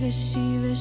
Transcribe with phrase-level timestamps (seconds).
[0.00, 0.74] Shiva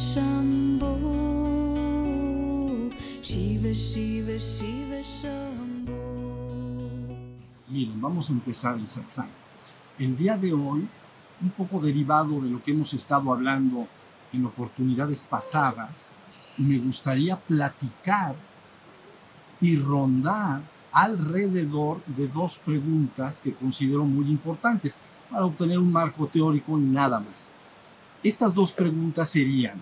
[7.68, 9.30] Miren, vamos a empezar el satsang.
[9.98, 10.88] El día de hoy,
[11.42, 13.88] un poco derivado de lo que hemos estado hablando
[14.32, 16.12] en oportunidades pasadas,
[16.60, 18.36] me gustaría platicar
[19.60, 24.96] y rondar alrededor de dos preguntas que considero muy importantes
[25.32, 27.56] para obtener un marco teórico y nada más.
[28.24, 29.82] Estas dos preguntas serían,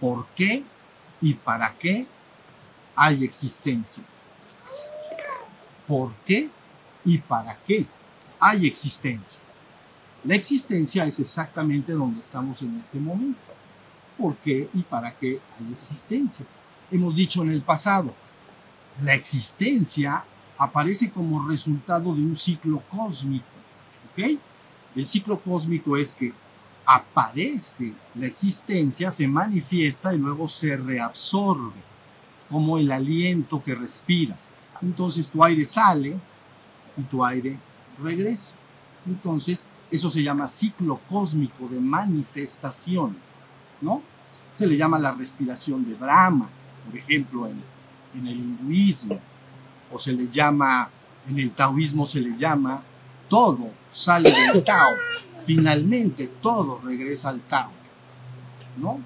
[0.00, 0.62] ¿por qué
[1.20, 2.06] y para qué
[2.94, 4.04] hay existencia?
[5.86, 6.50] ¿Por qué
[7.04, 7.86] y para qué
[8.38, 9.40] hay existencia?
[10.24, 13.40] La existencia es exactamente donde estamos en este momento.
[14.18, 16.46] ¿Por qué y para qué hay existencia?
[16.90, 18.14] Hemos dicho en el pasado,
[19.02, 20.24] la existencia
[20.56, 23.48] aparece como resultado de un ciclo cósmico.
[24.12, 24.38] ¿Ok?
[24.94, 26.32] El ciclo cósmico es que
[26.86, 31.80] aparece la existencia, se manifiesta y luego se reabsorbe,
[32.50, 34.52] como el aliento que respiras.
[34.82, 36.18] Entonces tu aire sale
[36.96, 37.58] y tu aire
[38.02, 38.56] regresa.
[39.06, 43.16] Entonces, eso se llama ciclo cósmico de manifestación,
[43.80, 44.02] ¿no?
[44.50, 46.48] Se le llama la respiración de Brahma,
[46.84, 47.56] por ejemplo, en,
[48.14, 49.20] en el hinduismo,
[49.92, 50.88] o se le llama,
[51.28, 52.82] en el taoísmo se le llama,
[53.28, 54.90] todo sale del Tao,
[55.44, 57.70] finalmente todo regresa al Tao,
[58.76, 59.00] ¿no?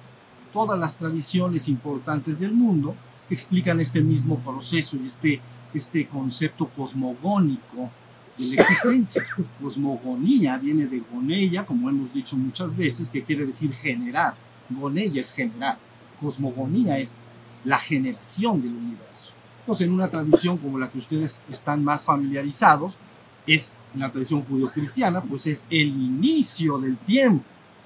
[0.53, 2.95] Todas las tradiciones importantes del mundo
[3.29, 5.41] explican este mismo proceso y este,
[5.73, 7.91] este concepto cosmogónico
[8.37, 9.23] de la existencia.
[9.61, 14.33] Cosmogonía viene de gonella, como hemos dicho muchas veces, que quiere decir generar.
[14.69, 15.77] Gonella es generar.
[16.19, 17.17] Cosmogonía es
[17.65, 19.33] la generación del universo.
[19.59, 22.97] Entonces, en una tradición como la que ustedes están más familiarizados,
[23.47, 27.43] es en la tradición judío-cristiana, pues es el inicio del tiempo,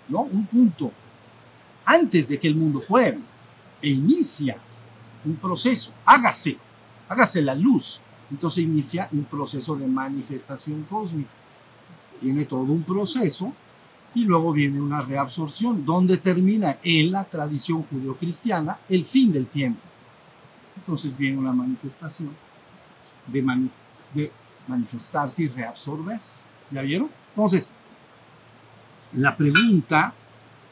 [0.09, 0.21] ¿no?
[0.21, 0.91] Un punto
[1.85, 3.17] antes de que el mundo fuera,
[3.81, 4.57] e inicia
[5.25, 6.57] un proceso, hágase,
[7.09, 8.01] hágase la luz.
[8.31, 11.29] Entonces inicia un proceso de manifestación cósmica.
[12.21, 13.51] Viene todo un proceso
[14.15, 19.81] y luego viene una reabsorción, donde termina en la tradición judío-cristiana el fin del tiempo.
[20.77, 22.29] Entonces viene una manifestación
[23.27, 23.69] de, mani
[24.13, 24.31] de
[24.67, 26.41] manifestarse y reabsorberse.
[26.71, 27.09] ¿Ya vieron?
[27.29, 27.69] Entonces,
[29.13, 30.13] la pregunta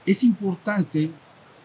[0.06, 1.12] es importante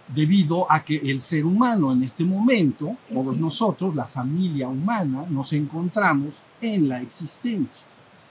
[0.09, 5.53] debido a que el ser humano en este momento, todos nosotros, la familia humana, nos
[5.53, 7.87] encontramos en la existencia.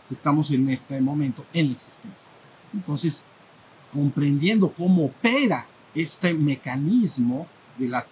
[0.10, 2.30] Estamos en este momento en la existencia.
[2.74, 3.26] Entonces,
[3.94, 7.48] comprendiendo cómo opera este mecanismo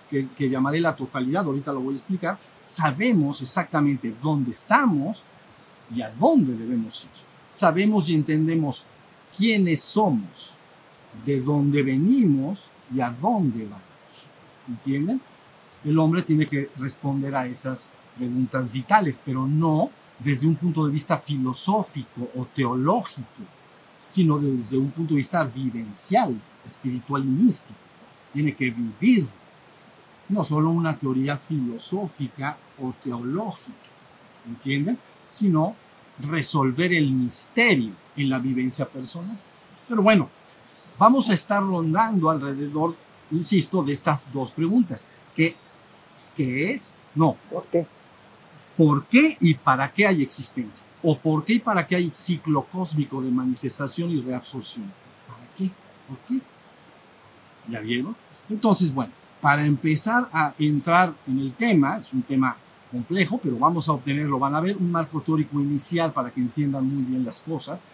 [0.10, 5.24] que, llamaré la totalidad, ahorita lo voy a explicar, sabemos exactamente dónde estamos
[5.94, 7.12] y a dónde debemos ir.
[7.50, 8.86] Sabemos y entendemos
[9.36, 10.58] quiénes somos,
[11.26, 13.84] de dónde venimos y a dónde vamos.
[14.68, 15.22] ¿Entienden?
[15.84, 19.90] El hombre tiene que responder a esas preguntas vitales, pero no
[20.20, 23.28] desde un punto de vista filosófico o teológico,
[24.08, 27.80] sino desde un punto de vista vivencial, espiritual y místico.
[28.32, 29.28] Tiene que vivir,
[30.30, 33.90] no solo una teoría filosófica o teológica,
[34.48, 34.98] ¿entienden?
[35.34, 35.76] Sino
[36.20, 39.36] resolver el misterio en la vivencia personal.
[39.90, 40.30] Pero bueno,
[41.00, 42.96] vamos a estar rondando alrededor,
[43.32, 45.08] insisto, de estas dos preguntas.
[45.36, 45.56] ¿Qué,
[46.36, 47.02] qué es?
[47.16, 47.36] No.
[47.50, 47.88] ¿Por qué?
[48.78, 50.86] ¿Por qué y para qué hay existencia?
[51.02, 54.92] ¿O por qué y para qué hay ciclo cósmico de manifestación y reabsorción?
[55.28, 55.72] ¿Para qué?
[56.08, 56.44] ¿Por qué?
[57.68, 58.16] ¿Ya vieron?
[58.50, 62.56] Entonces, bueno, para empezar a entrar en el tema, es un tema
[62.94, 64.40] complejo, pero vamos a obtenerlo.
[64.40, 67.86] Van a ver un marco teórico inicial para que entiendan muy bien las cosas.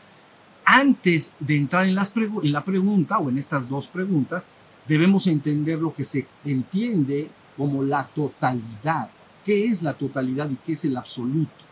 [0.66, 4.48] Antes de entrar en, las en la pregunta o en estas dos preguntas,
[4.88, 9.10] debemos entender lo que se entiende como la totalidad.
[9.46, 11.64] ¿Qué es la totalidad y qué es el absoluto?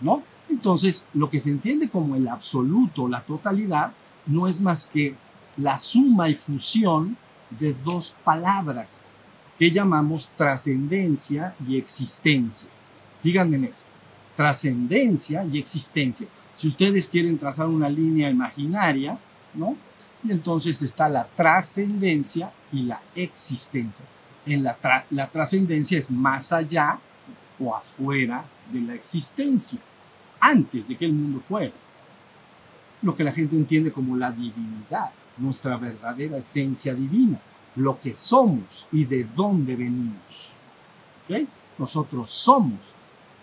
[0.00, 0.22] ¿No?
[0.50, 3.92] Entonces, lo que se entiende como el absoluto, la totalidad,
[4.26, 5.14] no es más que
[5.56, 7.16] la suma y fusión
[7.58, 9.04] de dos palabras
[9.58, 12.70] que llamamos trascendencia y existencia.
[13.12, 13.84] Síganme en eso.
[14.36, 16.28] Trascendencia y existencia.
[16.54, 19.18] Si ustedes quieren trazar una línea imaginaria,
[19.54, 19.76] ¿no?
[20.22, 24.06] Y entonces está la trascendencia y la existencia.
[24.46, 27.00] En la, tra la trascendencia es más allá
[27.58, 29.80] o afuera de la existencia,
[30.38, 31.72] antes de que el mundo fuera.
[33.02, 37.40] Lo que la gente entiende como la divinidad, nuestra verdadera esencia divina
[37.78, 40.52] lo que somos y de dónde venimos.
[41.24, 41.48] ¿Okay?
[41.78, 42.78] Nosotros somos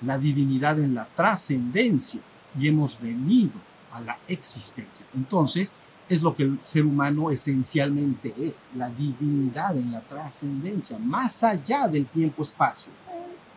[0.01, 2.21] la divinidad en la trascendencia
[2.59, 3.53] y hemos venido
[3.91, 5.05] a la existencia.
[5.15, 5.73] Entonces,
[6.07, 11.87] es lo que el ser humano esencialmente es, la divinidad en la trascendencia, más allá
[11.87, 12.91] del tiempo-espacio,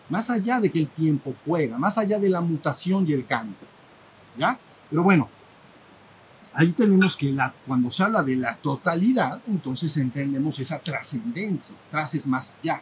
[0.08, 3.56] más allá de que el tiempo fuera, más allá de la mutación y el cambio.
[4.38, 4.58] ¿Ya?
[4.88, 5.28] Pero bueno,
[6.55, 12.15] ahí tenemos que la, cuando se habla de la totalidad, entonces entendemos esa trascendencia, tras
[12.15, 12.81] es más allá.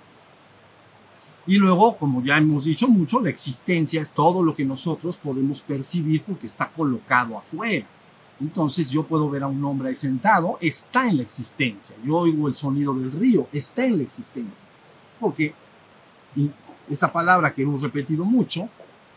[1.47, 5.61] Y luego, como ya hemos dicho mucho, la existencia es todo lo que nosotros podemos
[5.61, 7.87] percibir porque está colocado afuera.
[8.41, 11.97] Entonces yo puedo ver a un hombre ahí sentado, está en la existencia.
[12.05, 14.67] Yo oigo el sonido del río, está en la existencia.
[15.21, 15.55] Porque
[16.37, 16.51] y
[16.89, 18.69] esta palabra que hemos repetido mucho,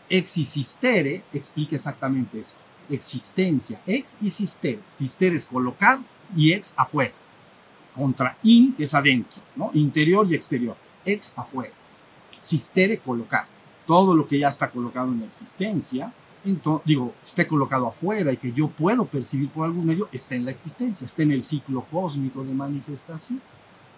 [0.08, 2.58] exististere, explica exactamente esto.
[2.90, 4.80] Existencia, ex y sistere.
[4.88, 6.00] Sistere es colocar
[6.36, 7.14] y ex afuera.
[7.94, 9.70] Contra in, que es adentro, ¿no?
[9.74, 10.76] Interior y exterior.
[11.04, 11.74] Ex afuera.
[12.38, 13.46] Sistere, colocar.
[13.86, 16.12] Todo lo que ya está colocado en la existencia
[16.44, 20.46] entonces, digo, esté colocado afuera y que yo puedo percibir por algún medio, está en
[20.46, 23.40] la existencia, está en el ciclo cósmico de manifestación.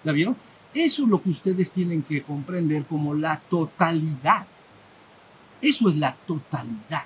[0.03, 0.37] ¿La vieron?
[0.75, 4.47] Eso es lo que ustedes tienen que comprender como la totalidad.
[5.61, 7.05] Eso es la totalidad.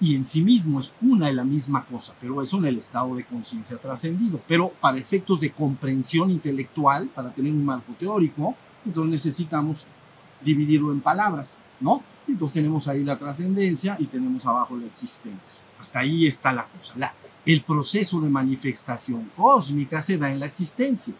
[0.00, 3.16] Y en sí mismo es una y la misma cosa, pero eso en el estado
[3.16, 4.40] de conciencia trascendido.
[4.46, 8.54] Pero para efectos de comprensión intelectual, para tener un marco teórico,
[8.86, 9.86] entonces necesitamos
[10.44, 12.02] dividirlo en palabras, ¿no?
[12.28, 15.62] Entonces tenemos ahí la trascendencia y tenemos abajo la existencia.
[15.80, 16.94] Hasta ahí está la cosa.
[16.96, 17.12] La,
[17.44, 21.14] el proceso de manifestación cósmica se da en la existencia.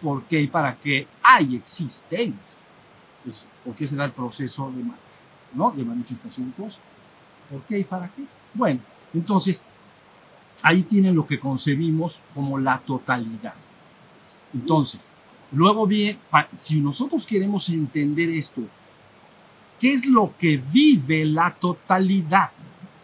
[0.00, 2.62] ¿Por qué y para qué hay existencia?
[3.26, 4.84] Es, ¿Por qué se da el proceso de,
[5.52, 5.72] ¿no?
[5.72, 6.89] de manifestación cósmica?
[7.50, 8.24] ¿Por qué y para qué?
[8.54, 8.80] Bueno,
[9.12, 9.62] entonces
[10.62, 13.54] ahí tienen lo que concebimos como la totalidad.
[14.54, 15.12] Entonces,
[15.52, 16.18] luego bien,
[16.56, 18.62] si nosotros queremos entender esto
[19.80, 22.50] ¿Qué es lo que vive la totalidad?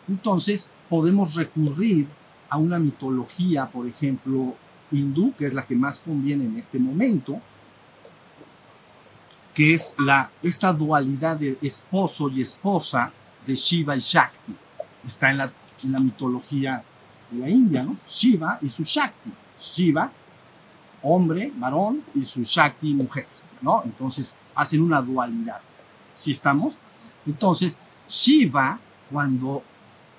[0.06, 2.06] Entonces podemos recurrir
[2.50, 4.54] a una mitología, por ejemplo,
[4.90, 7.40] hindú, que es la que más conviene en este momento,
[9.54, 13.10] que es la, esta dualidad de esposo y esposa
[13.46, 14.54] de Shiva y Shakti.
[15.04, 15.52] Está en la,
[15.84, 16.82] en la mitología
[17.30, 17.96] de la India, ¿no?
[18.08, 19.30] Shiva y su Shakti.
[19.58, 20.10] Shiva,
[21.02, 23.26] hombre, varón, y su Shakti, mujer,
[23.60, 23.82] ¿no?
[23.84, 25.60] Entonces hacen una dualidad.
[26.14, 26.78] ¿Sí estamos?
[27.26, 27.78] Entonces,
[28.08, 28.78] Shiva,
[29.10, 29.62] cuando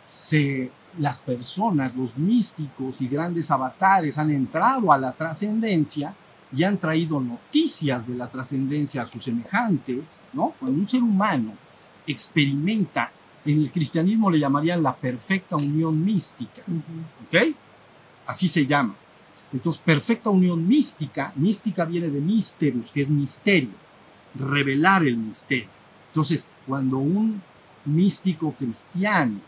[0.05, 6.15] se, las personas, los místicos y grandes avatares han entrado a la trascendencia
[6.55, 10.53] y han traído noticias de la trascendencia a sus semejantes, ¿no?
[10.59, 11.53] Cuando un ser humano
[12.05, 13.11] experimenta,
[13.47, 16.61] en el cristianismo le llamarían la perfecta unión mística,
[17.27, 17.55] ¿ok?
[18.25, 18.95] Así se llama.
[19.53, 23.71] Entonces, perfecta unión mística, mística viene de misterus, que es misterio,
[24.35, 25.69] revelar el misterio.
[26.09, 27.41] Entonces, cuando un
[27.85, 29.39] místico cristiano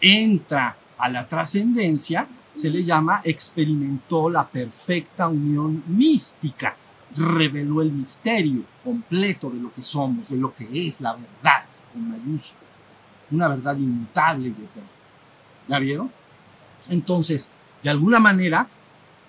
[0.00, 6.76] entra a la trascendencia, se le llama experimentó la perfecta unión mística,
[7.16, 12.10] reveló el misterio completo de lo que somos, de lo que es la verdad, con
[12.10, 12.61] mayúsculas,
[13.32, 14.88] una verdad inmutable y eterna.
[15.68, 16.10] ¿La vieron?
[16.88, 17.50] Entonces,
[17.82, 18.68] de alguna manera,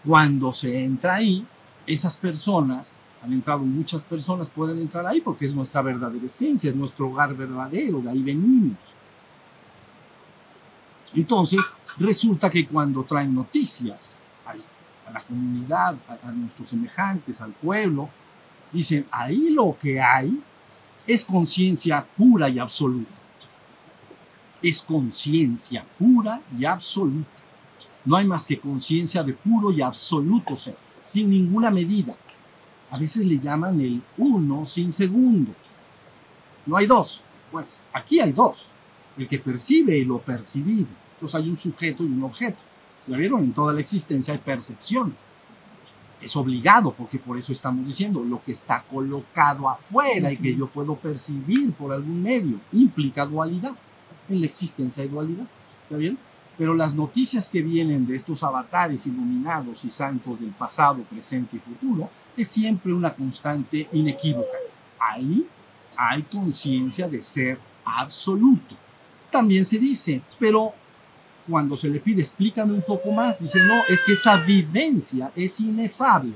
[0.06, 1.46] cuando se entra ahí,
[1.86, 6.75] esas personas han entrado muchas personas, pueden entrar ahí porque es nuestra verdadera esencia, es
[6.75, 8.77] nuestro hogar verdadero, de ahí venimos.
[11.16, 18.10] Entonces, resulta que cuando traen noticias a, la comunidad, a nuestros semejantes, al pueblo,
[18.74, 20.42] dicen, ahí lo que hay
[21.08, 23.23] es conciencia pura y absoluta.
[24.63, 27.29] Es conciencia pura y absoluta.
[28.05, 32.17] No hay más que conciencia de puro y absoluto ser, sin ninguna medida
[32.93, 35.51] a veces le llaman el uno sin segundo.
[36.67, 38.67] No hay dos, pues aquí hay dos.
[39.17, 40.89] El que percibe y lo percibido.
[41.15, 42.60] Entonces hay un sujeto y un objeto.
[43.08, 43.46] ¿Ya vieron?
[43.46, 45.15] En toda la existencia hay percepción.
[46.22, 50.67] Es obligado, porque por eso estamos diciendo lo que está colocado afuera y que yo
[50.67, 53.75] puedo percibir por algún medio implica dualidad.
[54.30, 55.46] En la existencia hay dualidad.
[55.84, 56.18] ¿Está bien?
[56.58, 61.60] Pero las noticias que vienen de estos avatares iluminados y santos del pasado, presente y
[61.60, 64.58] futuro es siempre una constante inequívoca.
[65.00, 65.48] Ahí
[65.98, 68.75] hay conciencia de ser absoluto.
[69.32, 70.74] También se dice, pero
[71.48, 75.60] cuando se le pide explícame un poco más, dice, no, es que esa vivencia es
[75.60, 76.34] inefable.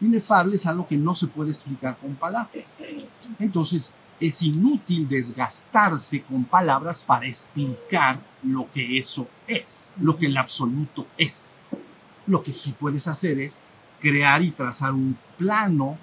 [0.00, 2.74] Inefable es algo que no se puede explicar con palabras.
[3.38, 10.36] Entonces, es inútil desgastarse con palabras para explicar lo que eso es, lo que el
[10.36, 11.54] absoluto es.
[12.26, 13.58] Lo que sí puedes hacer es
[14.00, 15.98] crear y trazar un plano,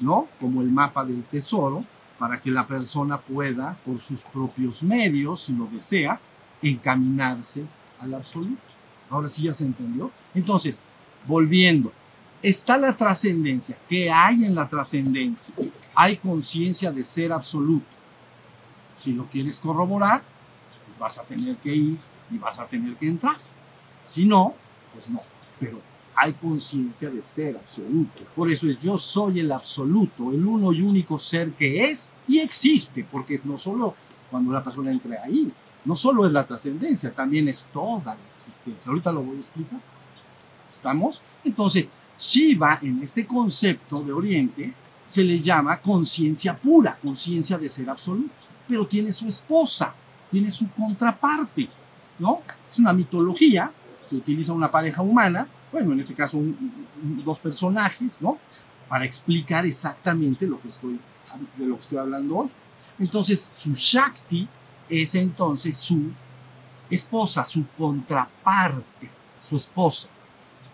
[0.00, 0.28] ¿no?
[0.40, 1.80] Como el mapa del tesoro,
[2.18, 6.20] para que la persona pueda, por sus propios medios, si lo desea,
[6.62, 7.64] encaminarse
[8.00, 8.62] al absoluto.
[9.10, 10.10] Ahora sí ya se entendió.
[10.34, 10.82] Entonces,
[11.26, 11.92] volviendo,
[12.42, 13.76] está la trascendencia.
[13.88, 15.54] ¿Qué hay en la trascendencia?
[15.94, 17.86] Hay conciencia de ser absoluto.
[18.96, 20.22] Si lo quieres corroborar,
[20.86, 21.98] pues vas a tener que ir
[22.30, 23.36] y vas a tener que entrar.
[24.04, 24.54] Si no,
[24.92, 25.20] pues no.
[25.58, 25.80] Pero
[26.14, 28.22] hay conciencia de ser absoluto.
[28.34, 32.38] Por eso es yo soy el absoluto, el uno y único ser que es y
[32.38, 33.94] existe, porque no solo
[34.30, 35.52] cuando una persona entra ahí,
[35.84, 38.90] no solo es la trascendencia, también es toda la existencia.
[38.90, 39.78] Ahorita lo voy a explicar.
[40.68, 41.22] ¿Estamos?
[41.44, 44.74] Entonces, Shiva en este concepto de Oriente
[45.06, 48.34] se le llama conciencia pura, conciencia de ser absoluto,
[48.68, 49.94] pero tiene su esposa,
[50.30, 51.68] tiene su contraparte,
[52.18, 52.42] ¿no?
[52.68, 53.70] Es una mitología,
[54.00, 56.40] se utiliza una pareja humana, bueno, en este caso
[57.24, 58.38] dos personajes, ¿no?
[58.88, 60.98] Para explicar exactamente lo que estoy,
[61.56, 62.50] de lo que estoy hablando hoy.
[62.98, 64.48] Entonces, su Shakti
[64.88, 66.10] es entonces su
[66.88, 70.08] esposa, su contraparte, su esposa.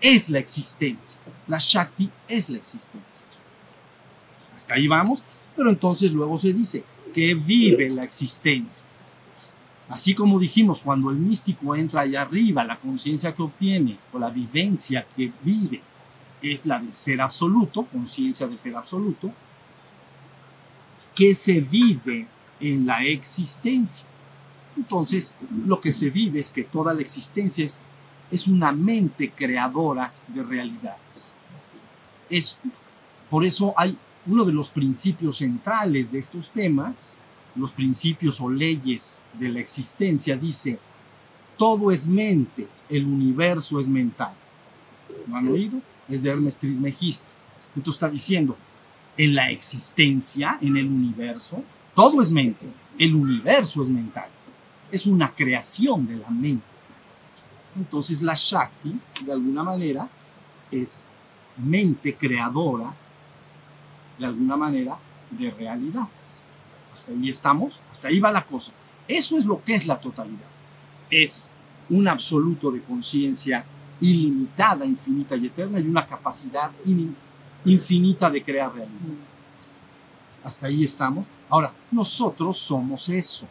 [0.01, 1.21] Es la existencia.
[1.47, 3.27] La Shakti es la existencia.
[4.55, 5.25] Hasta ahí vamos,
[5.57, 8.89] pero entonces luego se dice que vive la existencia.
[9.89, 14.31] Así como dijimos, cuando el místico entra allá arriba, la conciencia que obtiene o la
[14.31, 15.83] vivencia que vive
[16.41, 19.33] es la de ser absoluto, conciencia de ser absoluto,
[21.15, 22.27] que se vive
[22.61, 24.07] en la existencia.
[24.77, 25.35] Entonces,
[25.67, 27.83] lo que se vive es que toda la existencia es,
[28.33, 31.35] es una mente creadora de realidades.
[32.31, 32.59] Es,
[33.31, 33.97] por eso hay
[34.27, 37.13] uno de los principios centrales de estos temas,
[37.55, 40.79] los principios o leyes de la existencia, dice,
[41.59, 44.35] todo es mente, el universo es mental.
[45.29, 45.79] ¿Lo han oído?
[46.09, 47.35] Es de Hermes Trismegisto.
[47.77, 48.57] Entonces está diciendo,
[49.19, 51.63] en la existencia, en el universo,
[51.95, 52.67] todo es mente,
[52.99, 54.31] el universo es mental.
[54.91, 56.72] Es una creación de la mente.
[57.77, 60.09] Entonces la Shakti, de alguna manera,
[60.71, 61.09] es
[61.57, 62.95] mente creadora,
[64.19, 64.97] de alguna manera,
[65.31, 66.41] de realidades.
[66.93, 68.73] Hasta ahí estamos, hasta ahí va la cosa.
[69.09, 70.49] Eso es lo que es la totalidad.
[71.11, 71.53] Es
[71.89, 73.65] un absoluto de conciencia
[74.01, 76.71] ilimitada, infinita y eterna y una capacidad
[77.65, 79.39] infinita de crear realidades.
[80.45, 81.27] Hasta ahí estamos.
[81.49, 83.47] Ahora, nosotros somos eso,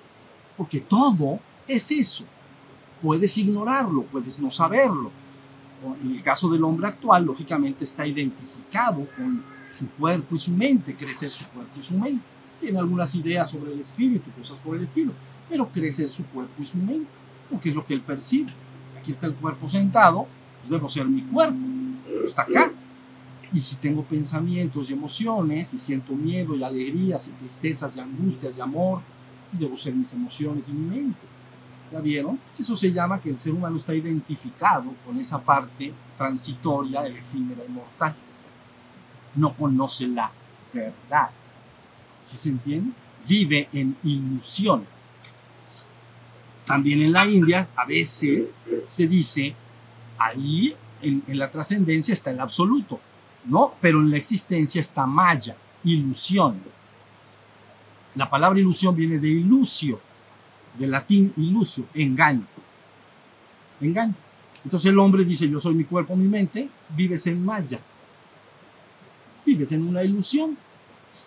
[0.58, 2.26] porque todo es eso.
[3.02, 5.12] Puedes ignorarlo, puedes no saberlo.
[6.02, 10.96] En el caso del hombre actual, lógicamente está identificado con su cuerpo y su mente,
[10.96, 12.26] crece su cuerpo y su mente.
[12.60, 15.14] Tiene algunas ideas sobre el espíritu, cosas por el estilo,
[15.50, 17.10] pero crece su cuerpo y su mente,
[17.50, 18.52] porque es lo que él percibe.
[19.00, 20.28] Aquí está el cuerpo sentado,
[20.60, 21.58] pues debo ser mi cuerpo,
[22.24, 22.72] está acá,
[23.52, 28.58] y si tengo pensamientos y emociones, y siento miedo y alegrías y tristezas y angustias
[28.58, 29.02] y amor,
[29.50, 31.31] pues debo ser mis emociones y mi mente.
[31.92, 32.40] ¿Ya vieron?
[32.58, 37.72] Eso se llama que el ser humano está identificado con esa parte transitoria, efímera y
[37.72, 38.16] mortal.
[39.36, 40.32] No conoce la
[40.74, 41.30] verdad.
[42.20, 42.92] ¿Sí se entiende?
[43.28, 44.86] Vive en ilusión.
[46.66, 49.54] También en la India a veces se dice,
[50.18, 53.00] ahí en, en la trascendencia está el absoluto
[53.46, 53.74] ¿no?
[53.82, 56.62] Pero en la existencia está maya, ilusión.
[58.16, 60.00] La palabra ilusión viene de ilusio,
[60.78, 62.46] del latín ilusio, engaño.
[63.80, 64.16] Engaño.
[64.64, 67.80] Entonces el hombre dice, yo soy mi cuerpo, mi mente, vives en maya.
[69.46, 70.58] Vives en una ilusión.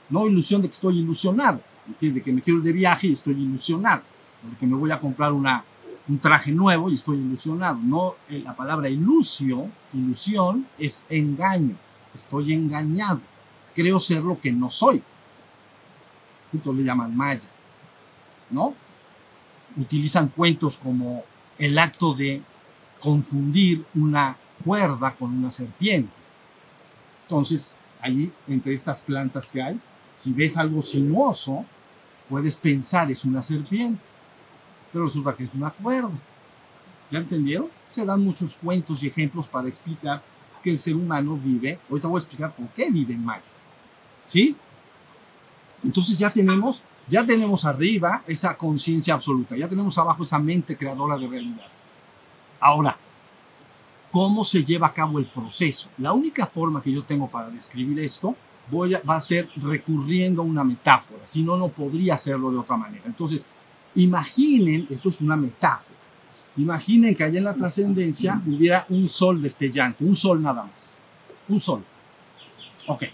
[0.08, 1.60] No ilusión de que estoy ilusionado,
[2.00, 4.02] de que me quiero ir de viaje y estoy ilusionado,
[4.50, 5.62] de que me voy a comprar una,
[6.08, 7.78] un traje nuevo y estoy ilusionado.
[7.82, 11.76] No, eh, la palabra ilusio, ilusión, es engaño
[12.14, 13.20] estoy engañado,
[13.74, 15.02] creo ser lo que no soy.
[16.52, 17.48] Entonces le llaman maya,
[18.50, 18.74] ¿no?
[19.76, 21.24] Utilizan cuentos como
[21.58, 22.42] el acto de
[23.00, 26.12] confundir una cuerda con una serpiente.
[27.22, 31.64] Entonces, ahí, entre estas plantas que hay, si ves algo sinuoso,
[32.28, 34.02] puedes pensar es una serpiente,
[34.92, 36.10] pero resulta que es una cuerda.
[37.10, 37.68] ¿Ya entendieron?
[37.86, 40.22] Se dan muchos cuentos y ejemplos para explicar
[40.62, 41.78] que el ser humano vive.
[41.90, 43.42] Ahorita voy a explicar por qué vive en Maya.
[44.24, 44.56] ¿Sí?
[45.82, 51.16] Entonces ya tenemos, ya tenemos arriba esa conciencia absoluta, ya tenemos abajo esa mente creadora
[51.16, 51.84] de realidades.
[52.60, 52.96] Ahora,
[54.10, 55.90] ¿cómo se lleva a cabo el proceso?
[55.98, 58.34] La única forma que yo tengo para describir esto
[58.70, 62.58] voy a, va a ser recurriendo a una metáfora, si no, no podría hacerlo de
[62.58, 63.04] otra manera.
[63.06, 63.44] Entonces,
[63.94, 65.94] imaginen, esto es una metáfora,
[66.56, 70.98] Imaginen que allá en la trascendencia hubiera un sol destellante, un sol nada más.
[71.48, 71.84] Un sol.
[72.86, 73.04] Ok.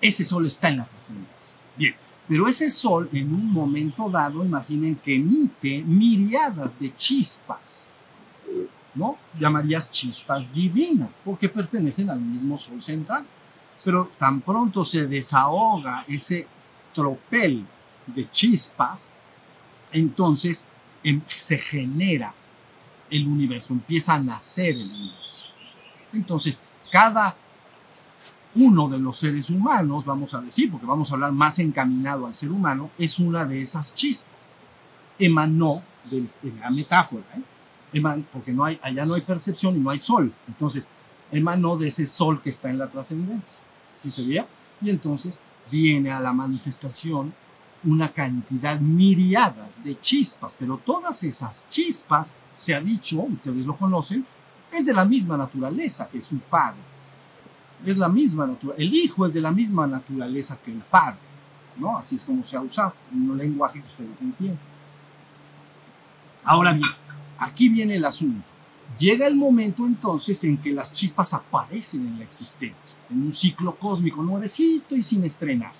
[0.00, 1.56] Ese sol está en la trascendencia.
[1.76, 1.94] Bien.
[2.28, 7.90] Pero ese sol, en un momento dado, imaginen que emite miriadas de chispas.
[8.94, 9.18] ¿no?
[9.38, 13.26] Llamarías chispas divinas, porque pertenecen al mismo sol central.
[13.84, 16.46] Pero tan pronto se desahoga ese
[16.94, 17.66] tropel
[18.06, 19.18] de chispas,
[19.92, 20.68] entonces
[21.02, 22.34] em, se genera
[23.10, 25.52] el universo, empieza a nacer el universo.
[26.12, 26.58] Entonces,
[26.90, 27.36] cada
[28.54, 32.34] uno de los seres humanos, vamos a decir, porque vamos a hablar más encaminado al
[32.34, 34.60] ser humano, es una de esas chispas.
[35.18, 36.26] Emanó, de
[36.60, 38.24] la metáfora, ¿eh?
[38.32, 40.32] porque no hay, allá no hay percepción y no hay sol.
[40.48, 40.86] Entonces,
[41.30, 43.60] emanó de ese sol que está en la trascendencia.
[43.92, 44.46] ¿Sí se veía?
[44.80, 45.40] Y entonces
[45.70, 47.34] viene a la manifestación
[47.84, 54.24] una cantidad miriadas de chispas, pero todas esas chispas, se ha dicho, ustedes lo conocen,
[54.72, 56.91] es de la misma naturaleza que su padre.
[57.84, 58.82] Es la misma naturaleza.
[58.82, 61.18] El hijo es de la misma naturaleza que el padre,
[61.76, 61.96] ¿no?
[61.96, 64.58] Así es como se ha usado, en un lenguaje que ustedes entienden.
[66.44, 66.88] Ahora bien,
[67.38, 68.44] aquí viene el asunto.
[68.98, 73.74] Llega el momento entonces en que las chispas aparecen en la existencia, en un ciclo
[73.76, 75.72] cósmico nuevecito y sin estrenar.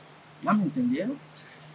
[0.42, 1.16] ¿Ya me entendieron?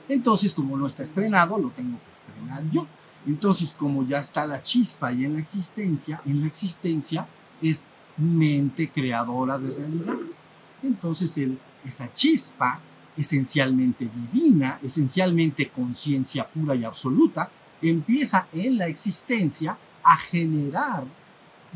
[0.10, 2.88] Entonces, como no está estrenado, lo tengo que estrenar yo.
[3.26, 7.28] Entonces, como ya está la chispa ahí en la existencia, en la existencia
[7.62, 10.44] es mente creadora de realidades.
[10.84, 11.40] Entonces,
[11.86, 12.80] esa chispa,
[13.16, 17.50] esencialmente divina, esencialmente conciencia pura y absoluta,
[17.82, 21.04] empieza en la existencia a generar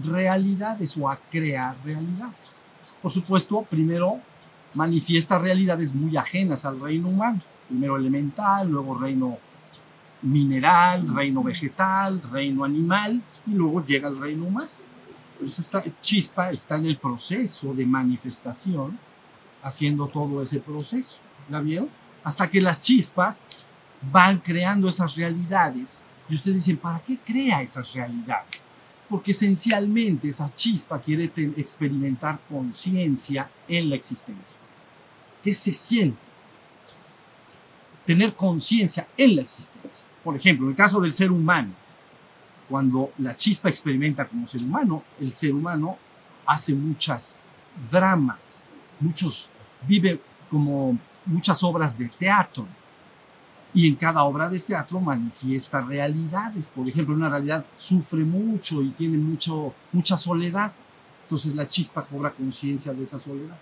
[0.04, 2.60] realidades o a crear realidades.
[3.02, 4.22] Por supuesto, primero
[4.76, 9.38] manifiesta realidades muy ajenas al reino humano primero elemental, luego reino
[10.24, 14.70] mineral, reino vegetal, reino animal y luego llega el reino humano.
[15.42, 18.98] Entonces esta chispa está en el proceso de manifestación,
[19.64, 21.22] haciendo todo ese proceso.
[21.50, 21.90] ¿La vieron?
[22.24, 23.42] Hasta que las chispas
[24.12, 26.04] van creando esas realidades.
[26.30, 28.68] Y ustedes dicen, ¿para qué crea esas realidades?
[29.10, 31.26] Porque esencialmente esa chispa quiere
[31.58, 34.56] experimentar conciencia en la existencia.
[35.44, 36.32] ¿Qué se siente?
[38.06, 40.08] tener conciencia en la existencia.
[40.24, 41.74] Por ejemplo, en el caso del ser humano,
[42.72, 45.98] cuando la chispa experimenta como ser humano, el ser humano
[46.46, 47.42] hace muchas
[47.92, 48.66] dramas,
[49.02, 49.50] muchos,
[49.86, 52.66] vive como muchas obras de teatro.
[53.74, 56.70] Y en cada obra de teatro manifiesta realidades.
[56.70, 60.72] Por ejemplo, una realidad sufre mucho y tiene mucho, mucha soledad.
[61.24, 63.58] Entonces la chispa cobra conciencia de esa soledad.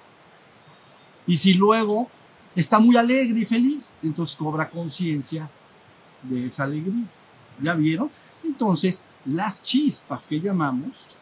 [1.26, 2.08] Y si luego
[2.56, 5.50] está muy alegre y feliz, entonces cobra conciencia
[6.22, 7.06] de esa alegría.
[7.60, 8.12] ¿Ya vieron?
[8.44, 11.18] Entonces, las chispas que llamamos,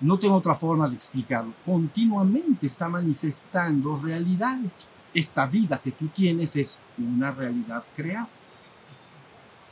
[0.00, 4.90] no tengo otra forma de explicarlo, continuamente está manifestando realidades.
[5.14, 8.28] Esta vida que tú tienes es una realidad creada.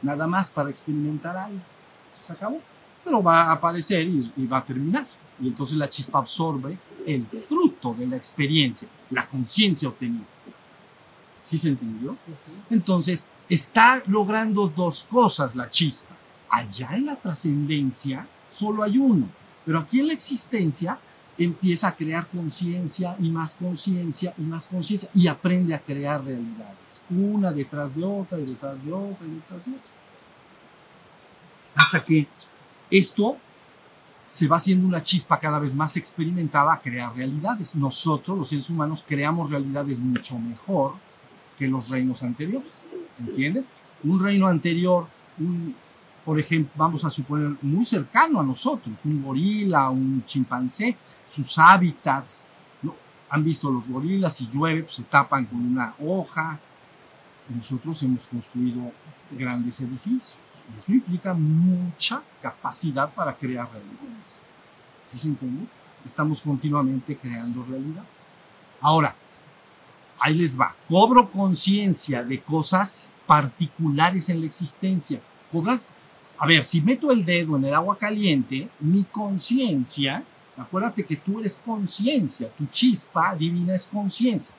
[0.03, 1.61] Nada más para experimentar algo.
[2.21, 2.61] Se acabó.
[3.03, 5.07] Pero va a aparecer y, y va a terminar.
[5.41, 10.27] Y entonces la chispa absorbe el fruto de la experiencia, la conciencia obtenida.
[11.43, 12.17] ¿Sí se entendió?
[12.69, 16.15] Entonces, está logrando dos cosas la chispa.
[16.51, 19.29] Allá en la trascendencia solo hay uno,
[19.65, 20.99] pero aquí en la existencia
[21.39, 27.01] empieza a crear conciencia y más conciencia y más conciencia y aprende a crear realidades,
[27.09, 29.93] una detrás de otra y detrás de otra y detrás de otra.
[31.77, 32.27] Hasta que
[32.91, 33.37] esto
[34.27, 37.75] se va haciendo una chispa cada vez más experimentada a crear realidades.
[37.75, 40.95] Nosotros, los seres humanos, creamos realidades mucho mejor
[41.59, 42.87] que los reinos anteriores.
[43.19, 43.65] ¿Entienden?
[44.05, 45.09] Un reino anterior,
[45.39, 45.75] un,
[46.31, 50.97] por ejemplo, vamos a suponer muy cercano a nosotros, un gorila, un chimpancé,
[51.29, 52.49] sus hábitats,
[53.29, 56.57] han visto los gorilas, si llueve, pues se tapan con una hoja.
[57.49, 58.93] Nosotros hemos construido
[59.33, 60.39] grandes edificios
[60.73, 64.39] y eso implica mucha capacidad para crear realidades.
[65.07, 65.67] ¿Sí se entiende?
[66.05, 68.07] Estamos continuamente creando realidades.
[68.81, 69.17] Ahora,
[70.21, 70.77] ahí les va.
[70.89, 75.21] Cobro conciencia de cosas particulares en la existencia.
[75.51, 75.90] Cobrar.
[76.41, 80.25] A ver, si meto el dedo en el agua caliente, mi conciencia,
[80.57, 84.55] acuérdate que tú eres conciencia, tu chispa divina es conciencia.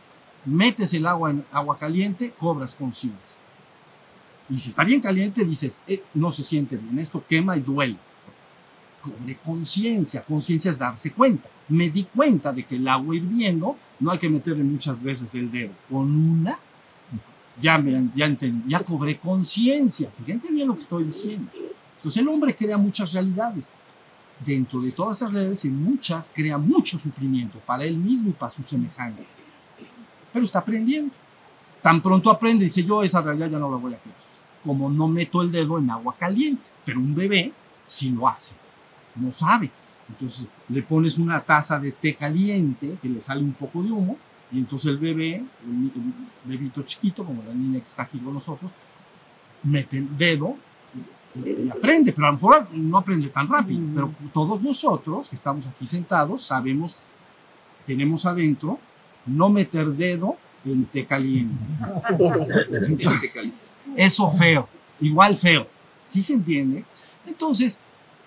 [0.46, 3.39] Metes el agua en agua caliente, cobras conciencia.
[4.48, 7.98] Y si está bien caliente, dices, eh, no se siente bien, esto quema y duele.
[9.02, 11.50] Cobre conciencia, conciencia es darse cuenta.
[11.67, 15.50] Me di cuenta de que el agua hirviendo no hay que meterle muchas veces el
[15.52, 15.72] dedo.
[15.89, 16.60] Con una,
[17.60, 20.12] ya, me, ya, entendí, ya cobré conciencia.
[20.18, 21.52] Fíjense bien lo que estoy diciendo.
[21.96, 23.72] Entonces el hombre crea muchas realidades.
[24.46, 28.50] Dentro de todas esas realidades, en muchas, crea mucho sufrimiento para él mismo y para
[28.50, 29.46] sus semejantes.
[30.34, 31.14] Pero está aprendiendo.
[31.82, 34.18] Tan pronto aprende, dice yo, esa realidad ya no la voy a crear.
[34.64, 36.70] Como no meto el dedo en agua caliente.
[36.86, 37.54] Pero un bebé
[37.86, 38.56] sí lo hace.
[39.16, 39.70] no sabe.
[40.10, 44.18] Entonces le pones una taza de té caliente que le sale un poco de humo
[44.52, 48.34] y entonces el bebé, el, el bebito chiquito, como la niña que está aquí con
[48.34, 48.72] nosotros,
[49.64, 50.58] mete el dedo
[51.36, 53.80] y, y aprende, pero a lo mejor no aprende tan rápido.
[53.80, 53.94] Mm.
[53.94, 57.00] Pero todos nosotros que estamos aquí sentados sabemos,
[57.86, 58.78] tenemos adentro,
[59.26, 60.36] no meter dedo
[60.66, 61.56] en té caliente.
[63.96, 64.68] Eso feo,
[65.00, 65.66] igual feo.
[66.04, 66.84] ¿Sí se entiende?
[67.26, 67.80] Entonces,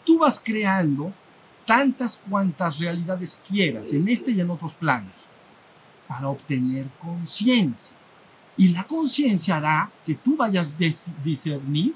[0.06, 1.12] tú vas creando
[1.66, 5.33] tantas cuantas realidades quieras en este y en otros planos
[6.08, 7.96] para obtener conciencia.
[8.56, 11.94] Y la conciencia hará que tú vayas a discernir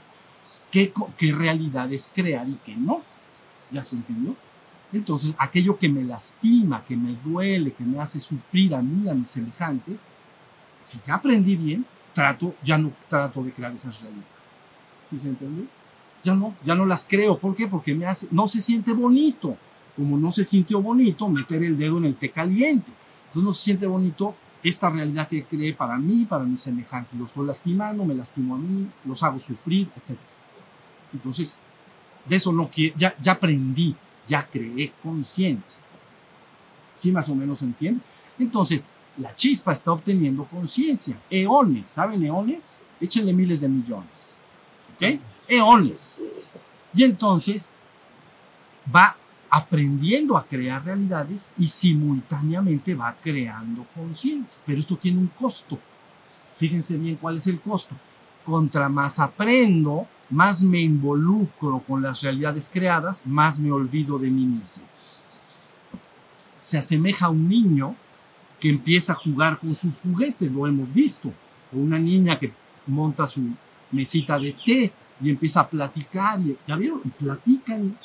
[0.71, 3.01] qué, qué realidades crear y qué no.
[3.71, 4.35] ¿Ya se entendió?
[4.93, 9.15] Entonces, aquello que me lastima, que me duele, que me hace sufrir a mí, a
[9.15, 10.07] mis semejantes,
[10.81, 14.27] si ya aprendí bien, trato, ya no trato de crear esas realidades.
[15.05, 15.67] ¿Sí se entendió?
[16.23, 17.39] Ya no, ya no las creo.
[17.39, 17.69] ¿Por qué?
[17.69, 19.57] Porque me hace, no se siente bonito.
[19.95, 22.93] Como no se sintió bonito meter el dedo en el té caliente.
[23.29, 27.15] Entonces no se siente bonito esta realidad que creé para mí, para mis semejantes.
[27.15, 30.19] Los estoy lastimando, me lastimo a mí, los hago sufrir, etc.
[31.13, 31.59] Entonces,
[32.27, 33.95] de eso no quiero, ya, ya aprendí,
[34.27, 35.81] ya creé conciencia.
[36.95, 38.01] ¿Sí más o menos entiende?
[38.39, 38.87] Entonces,
[39.17, 41.19] la chispa está obteniendo conciencia.
[41.31, 42.83] Eones, ¿saben eones?
[43.01, 44.43] Échenle miles de millones.
[44.95, 45.21] ¿Ok?
[45.49, 46.21] Eones.
[46.95, 47.71] Y entonces
[48.95, 49.17] va
[49.51, 54.59] aprendiendo a crear realidades y simultáneamente va creando conciencia.
[54.67, 55.79] Pero esto tiene un costo.
[56.57, 57.95] Fíjense bien cuál es el costo.
[58.45, 64.47] Contra más aprendo, más me involucro con las realidades creadas, más me olvido de mí
[64.47, 64.85] mismo.
[66.59, 67.95] Se asemeja a un niño
[68.59, 71.33] que empieza a jugar con sus juguetes, lo hemos visto.
[71.73, 72.53] O una niña que
[72.87, 73.51] monta su
[73.93, 77.01] mesita de té y empieza a platicar, y, ¿ya vieron?
[77.05, 77.97] Y platican.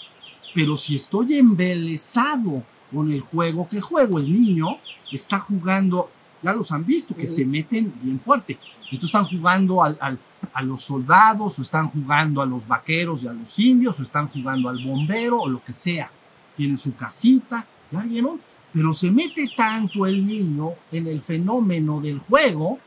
[0.53, 4.77] Pero si estoy embelesado con el juego que juego, el niño
[5.11, 6.09] está jugando,
[6.41, 8.59] ya los han visto, que se meten bien fuerte.
[8.91, 10.19] Entonces están jugando al, al,
[10.53, 14.27] a los soldados, o están jugando a los vaqueros y a los indios, o están
[14.27, 16.11] jugando al bombero, o lo que sea.
[16.55, 18.39] Tienen su casita, ¿ya vieron?
[18.71, 22.79] Pero se mete tanto el niño en el fenómeno del juego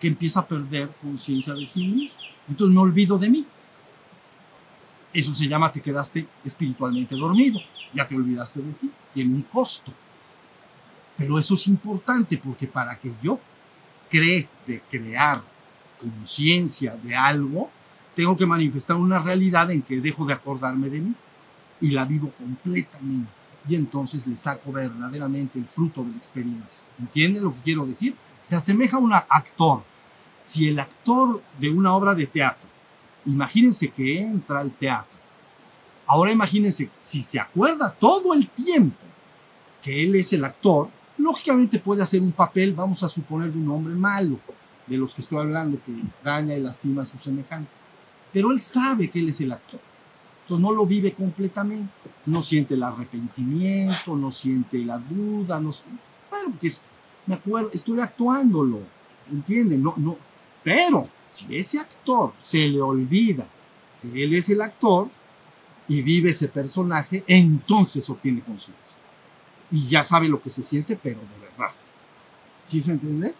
[0.00, 2.22] que empieza a perder conciencia de sí mismo.
[2.48, 3.44] Entonces me olvido de mí.
[5.12, 7.60] Eso se llama te quedaste espiritualmente dormido.
[7.94, 8.90] Ya te olvidaste de ti.
[9.14, 9.92] Tiene un costo.
[11.16, 13.40] Pero eso es importante porque para que yo
[14.08, 15.42] cree de crear
[16.00, 17.70] conciencia de algo,
[18.14, 21.14] tengo que manifestar una realidad en que dejo de acordarme de mí
[21.80, 23.30] y la vivo completamente.
[23.68, 26.84] Y entonces le saco verdaderamente el fruto de la experiencia.
[26.98, 28.14] ¿Entienden lo que quiero decir?
[28.42, 29.82] Se asemeja a un actor.
[30.40, 32.67] Si el actor de una obra de teatro,
[33.26, 35.18] imagínense que entra al teatro.
[36.06, 38.96] Ahora imagínense, si se acuerda todo el tiempo
[39.82, 43.70] que él es el actor, lógicamente puede hacer un papel, vamos a suponer, de un
[43.70, 44.38] hombre malo,
[44.86, 45.92] de los que estoy hablando, que
[46.24, 47.80] daña y lastima a sus semejantes.
[48.32, 49.80] Pero él sabe que él es el actor.
[50.42, 52.02] Entonces no lo vive completamente.
[52.24, 55.70] No siente el arrepentimiento, no siente la duda, no
[56.30, 56.80] Bueno, porque es,
[57.26, 58.80] me acuerdo, estoy actuándolo,
[59.30, 59.82] ¿entienden?
[59.82, 60.16] No, no.
[60.68, 63.46] Pero si ese actor se le olvida
[64.02, 65.08] que él es el actor
[65.88, 68.98] y vive ese personaje, entonces obtiene conciencia.
[69.70, 71.74] Y ya sabe lo que se siente, pero de verdad.
[72.66, 73.34] ¿Sí se entiende?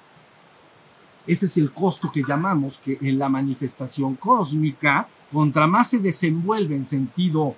[1.26, 6.76] Ese es el costo que llamamos que en la manifestación cósmica, contra más se desenvuelve
[6.76, 7.54] en sentido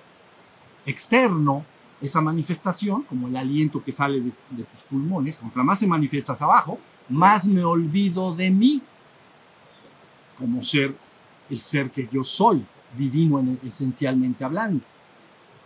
[0.84, 1.64] externo
[2.00, 6.42] esa manifestación, como el aliento que sale de, de, tus pulmones, contra más se manifiestas
[6.42, 8.82] abajo, más me olvido de mí
[10.40, 10.96] como ser,
[11.50, 12.64] el ser que yo soy,
[12.96, 14.82] divino en, esencialmente hablando.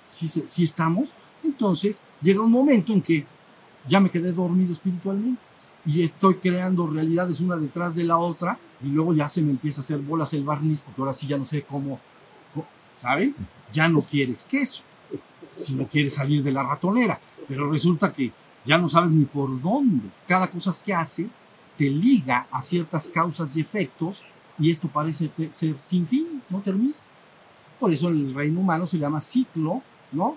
[0.07, 3.25] Si, si estamos, entonces llega un momento en que
[3.87, 5.41] ya me quedé dormido espiritualmente
[5.87, 9.81] y estoy creando realidades una detrás de la otra y luego ya se me empieza
[9.81, 11.99] a hacer bolas el barniz porque ahora sí ya no sé cómo,
[12.97, 13.35] ¿saben?
[13.73, 14.83] Ya no quieres queso,
[15.59, 18.33] si no quieres salir de la ratonera, pero resulta que
[18.65, 20.09] ya no sabes ni por dónde.
[20.27, 21.45] Cada cosa que haces
[21.77, 24.25] te liga a ciertas causas y efectos
[24.59, 26.95] y esto parece ser sin fin, no termina.
[27.81, 30.37] Por eso el reino humano se llama ciclo, ¿no?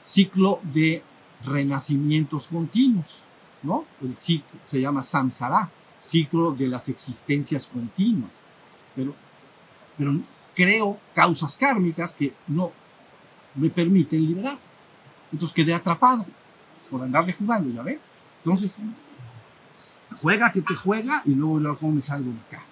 [0.00, 1.02] Ciclo de
[1.44, 3.22] renacimientos continuos,
[3.62, 3.84] ¿no?
[4.02, 8.42] El ciclo se llama samsara, ciclo de las existencias continuas.
[8.94, 9.14] Pero,
[9.98, 10.12] pero
[10.54, 12.72] creo causas kármicas que no
[13.54, 14.58] me permiten liberar.
[15.32, 16.24] Entonces quedé atrapado
[16.90, 18.00] por andarle jugando, ¿ya ven?
[18.44, 18.76] Entonces,
[20.20, 22.64] juega que te juega y luego, luego ¿cómo me salgo de acá?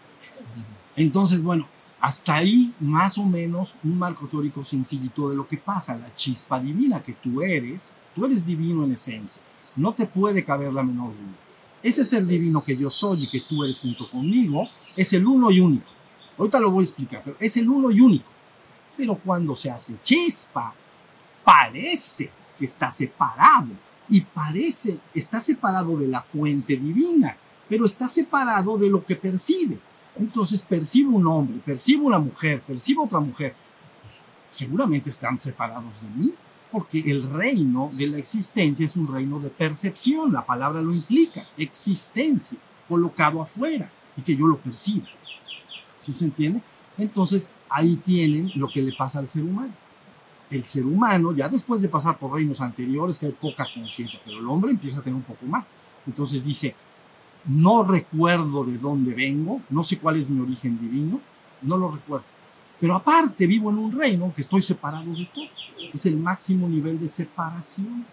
[0.98, 1.66] Entonces, bueno,
[2.00, 6.61] Hasta ahí, más o menos, un marco teórico sencillito de lo que pasa, la chispa
[6.61, 9.42] divina que tú eres, tú eres divino en esencia,
[9.74, 11.37] no te puede caber la menor duda.
[11.82, 15.26] Ese es el divino que yo soy y que tú eres junto conmigo, es el
[15.26, 15.90] uno y único.
[16.38, 18.30] Ahorita lo voy a explicar, pero es el uno y único.
[18.96, 20.72] Pero cuando se hace chispa,
[21.44, 23.70] parece que está separado
[24.08, 27.37] y parece, está separado de la fuente divina,
[27.68, 29.78] pero está separado de lo que percibe.
[30.18, 33.54] Entonces percibo un hombre, percibo una mujer, percibo otra mujer.
[34.02, 36.35] Pues, seguramente están separados de mí,
[36.72, 41.46] porque el reino de la existencia es un reino de percepción, la palabra lo implica,
[41.57, 45.07] existencia, colocado afuera, y que yo lo percibo.
[45.96, 46.62] ¿Sí se entiende?
[46.98, 49.72] Entonces ahí tienen lo que le pasa al ser humano.
[50.50, 54.38] El ser humano, ya después de pasar por reinos anteriores, que hay poca conciencia, pero
[54.38, 55.68] el hombre empieza a tener un poco más.
[56.07, 56.74] Entonces dice,
[57.48, 61.20] no recuerdo de dónde vengo, no sé cuál es mi origen divino,
[61.62, 62.26] no lo recuerdo.
[62.78, 65.48] Pero aparte vivo en un reino que estoy separado de todo.
[65.92, 68.06] Es el máximo nivel de separación.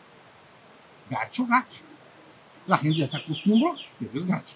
[1.09, 1.83] Gacho, gacho.
[2.65, 4.55] La gente ya se acostumbró, pero es gacho.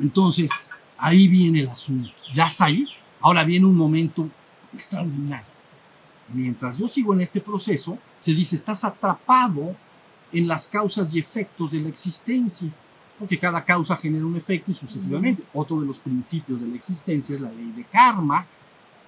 [0.00, 0.50] Entonces,
[0.98, 2.10] ahí viene el asunto.
[2.32, 2.86] Ya está ahí.
[3.20, 4.26] Ahora viene un momento
[4.72, 5.46] extraordinario.
[6.32, 9.76] Mientras yo sigo en este proceso, se dice, estás atrapado
[10.32, 12.70] en las causas y efectos de la existencia,
[13.18, 15.42] porque cada causa genera un efecto y sucesivamente.
[15.52, 18.46] Otro de los principios de la existencia es la ley de karma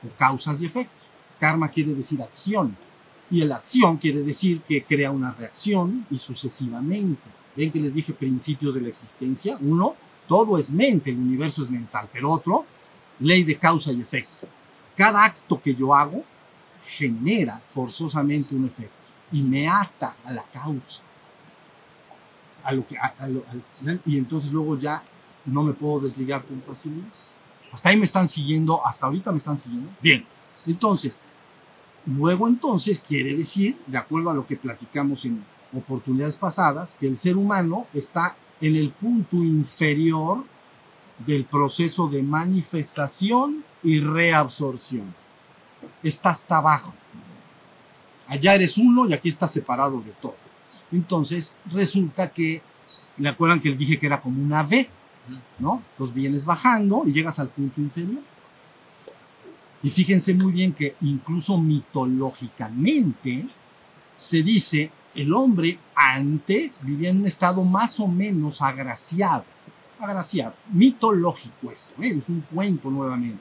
[0.04, 1.08] o causas y efectos.
[1.40, 2.76] Karma quiere decir acción
[3.30, 7.22] y el acción quiere decir que crea una reacción y sucesivamente.
[7.56, 9.56] Ven que les dije principios de la existencia.
[9.60, 9.96] Uno,
[10.28, 12.64] todo es mente, el universo es mental, pero otro,
[13.20, 14.46] ley de causa y efecto.
[14.96, 16.22] Cada acto que yo hago
[16.84, 18.94] genera forzosamente un efecto
[19.32, 21.02] y me ata a la causa
[22.64, 22.96] a lo que,
[24.06, 25.02] y entonces luego ya
[25.44, 27.06] no me puedo desligar con facilidad.
[27.72, 29.90] Hasta ahí me están siguiendo, hasta ahorita me están siguiendo.
[30.00, 30.24] Bien,
[30.66, 31.18] entonces,
[32.06, 35.44] luego entonces quiere decir, de acuerdo a lo que platicamos en
[35.76, 40.44] oportunidades pasadas, que el ser humano está en el punto inferior
[41.26, 45.14] del proceso de manifestación y reabsorción.
[46.02, 46.94] Está hasta abajo.
[48.26, 50.36] Allá eres uno y aquí estás separado de todo.
[50.94, 52.62] Entonces resulta que,
[53.18, 54.88] ¿le acuerdan que les dije que era como una V?
[55.58, 55.82] ¿No?
[55.92, 58.22] Entonces vienes bajando y llegas al punto inferior.
[59.82, 63.46] Y fíjense muy bien que incluso mitológicamente
[64.14, 69.44] se dice el hombre antes vivía en un estado más o menos agraciado.
[69.98, 70.54] Agraciado.
[70.72, 72.16] Mitológico esto, ¿eh?
[72.18, 73.40] es un cuento nuevamente.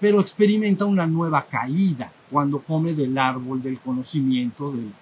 [0.00, 4.92] Pero experimenta una nueva caída cuando come del árbol del conocimiento del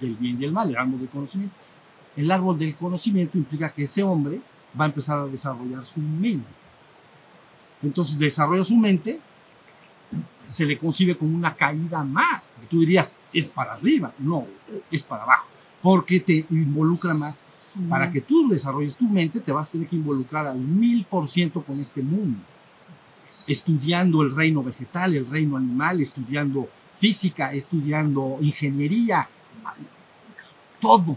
[0.00, 1.54] del bien y el mal, el árbol del conocimiento.
[2.16, 4.40] El árbol del conocimiento implica que ese hombre
[4.78, 6.48] va a empezar a desarrollar su mente.
[7.82, 9.20] Entonces desarrolla su mente,
[10.46, 12.50] se le concibe como una caída más.
[12.54, 14.12] Porque tú dirías, es para arriba.
[14.18, 14.46] No,
[14.90, 15.48] es para abajo.
[15.80, 17.44] Porque te involucra más.
[17.88, 21.28] Para que tú desarrolles tu mente, te vas a tener que involucrar al mil por
[21.28, 22.40] ciento con este mundo.
[23.46, 29.28] Estudiando el reino vegetal, el reino animal, estudiando física, estudiando ingeniería,
[30.80, 31.16] todo.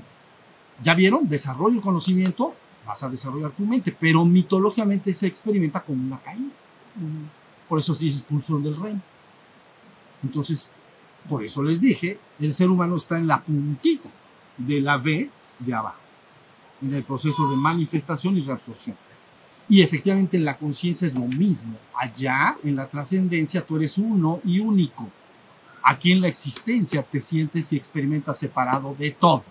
[0.84, 1.28] ¿Ya vieron?
[1.28, 2.54] Desarrollo el conocimiento,
[2.86, 6.52] vas a desarrollar tu mente, pero mitológicamente se experimenta como una caída.
[7.70, 9.02] Por eso se dice expulsión del reino.
[10.24, 10.74] Entonces,
[11.30, 14.10] por eso les dije, el ser humano está en la puntita
[14.58, 15.30] de la V
[15.60, 16.00] de abajo,
[16.82, 18.98] en el proceso de manifestación y reabsorción.
[19.70, 21.78] Y efectivamente en la conciencia es lo mismo.
[21.96, 25.10] Allá, en la trascendencia, tú eres uno y único.
[25.84, 29.44] Aquí en la existencia te sientes y experimentas separado de todo.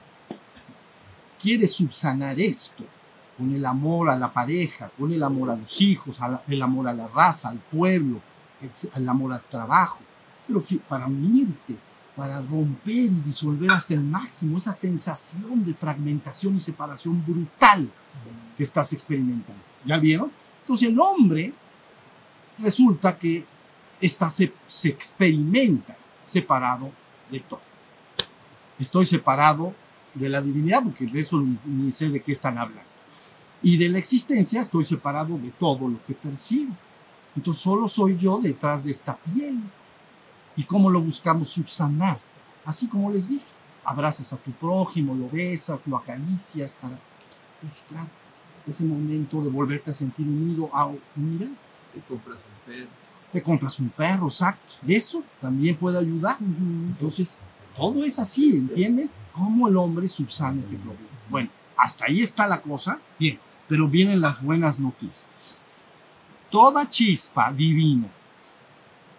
[1.38, 2.84] Quieres subsanar esto
[3.36, 6.94] con el amor a la pareja, con el amor a los hijos, el amor a
[6.94, 8.20] la raza, al pueblo,
[8.94, 9.98] el amor al trabajo,
[10.46, 11.76] pero para unirte,
[12.16, 17.90] para romper y disolver hasta el máximo esa sensación de fragmentación y separación brutal
[18.56, 19.62] que estás experimentando.
[19.84, 20.30] ¿Ya vieron?
[20.62, 21.52] Entonces el hombre
[22.58, 23.44] resulta que
[24.00, 26.90] esta se, se experimenta separado
[27.30, 27.60] de todo.
[28.78, 29.74] Estoy separado
[30.14, 32.90] de la divinidad, porque de eso ni, sé de qué están hablando.
[33.62, 36.74] Y de la existencia estoy separado de todo lo que percibo.
[37.36, 39.60] Entonces solo soy yo detrás de esta piel.
[40.56, 42.18] ¿Y cómo lo buscamos subsanar?
[42.64, 43.44] Así como les dije,
[43.84, 46.98] abrazas a tu prójimo, lo besas, lo acaricias para
[47.62, 48.06] buscar
[48.66, 51.56] ese momento de volverte a sentir unido a nivel.
[51.94, 53.01] Te compras un perro
[53.32, 54.74] te compras un perro, exacto.
[54.86, 56.36] Eso también puede ayudar.
[56.40, 57.38] Entonces,
[57.76, 59.10] todo es así, ¿entienden?
[59.32, 61.08] ¿Cómo el hombre subsana este problema?
[61.30, 63.00] Bueno, hasta ahí está la cosa.
[63.18, 65.58] Bien, pero vienen las buenas noticias.
[66.50, 68.08] toda chispa divina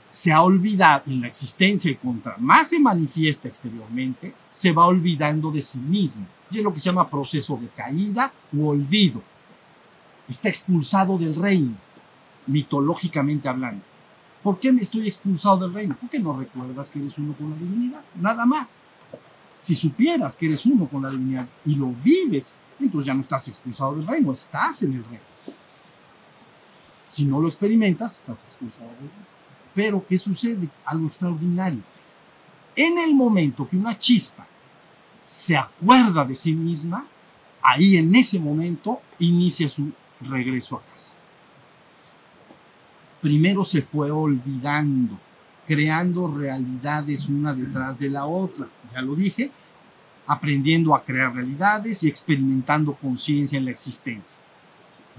[0.08, 5.50] se ha olvidado en la existencia y contra más se manifiesta exteriormente, se va olvidando
[5.50, 6.28] de sí mismo.
[6.52, 9.24] Y es lo que se llama proceso de caída u olvido.
[10.28, 11.74] Está expulsado del reino,
[12.46, 13.84] mitológicamente hablando.
[14.44, 15.96] ¿Por qué me estoy expulsado del reino?
[16.00, 18.02] Porque no recuerdas que eres uno con la divinidad.
[18.16, 18.84] Nada más.
[19.62, 23.48] Si supieras que eres uno con la divinidad y lo vives, entonces ya no estás
[23.48, 25.24] expulsado del reino, estás en el reino.
[27.08, 29.34] Si no lo experimentas, estás expulsado del reino.
[29.74, 30.68] Pero, ¿qué sucede?
[30.84, 31.82] Algo extraordinario.
[32.76, 34.46] En el momento que una chispa
[35.24, 37.08] se acuerda de sí misma,
[37.62, 41.16] ahí en ese momento inicia su regreso a casa.
[43.24, 45.18] Primero se fue olvidando,
[45.66, 48.68] creando realidades una detrás de la otra.
[48.94, 49.50] Ya lo dije,
[50.28, 54.38] aprendiendo a crear realidades y experimentando conciencia en la existencia.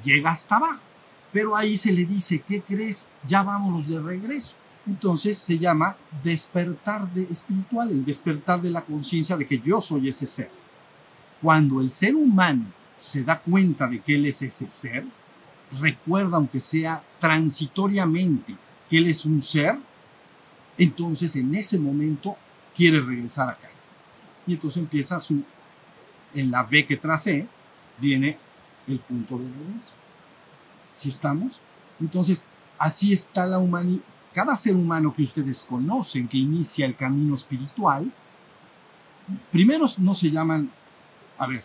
[0.04, 0.94] Llega hasta abajo
[1.34, 3.10] pero ahí se le dice, ¿qué crees?
[3.26, 4.54] Ya vámonos de regreso.
[4.86, 10.06] Entonces se llama despertar de espiritual, el despertar de la conciencia de que yo soy
[10.06, 10.48] ese ser.
[11.42, 15.04] Cuando el ser humano se da cuenta de que él es ese ser,
[15.80, 18.56] recuerda, aunque sea transitoriamente,
[18.88, 19.78] que él es un ser,
[20.76, 22.36] entonces en ese momento
[22.74, 23.88] quiere regresar a casa.
[24.46, 25.42] Y entonces empieza su,
[26.34, 27.46] en la V que tracé,
[27.98, 28.38] viene
[28.86, 29.92] el punto de regreso.
[30.92, 31.60] ¿Sí estamos?
[32.00, 32.44] Entonces,
[32.78, 34.02] así está la humanidad.
[34.32, 38.12] Cada ser humano que ustedes conocen que inicia el camino espiritual,
[39.50, 40.70] primero no se llaman,
[41.38, 41.62] a ver,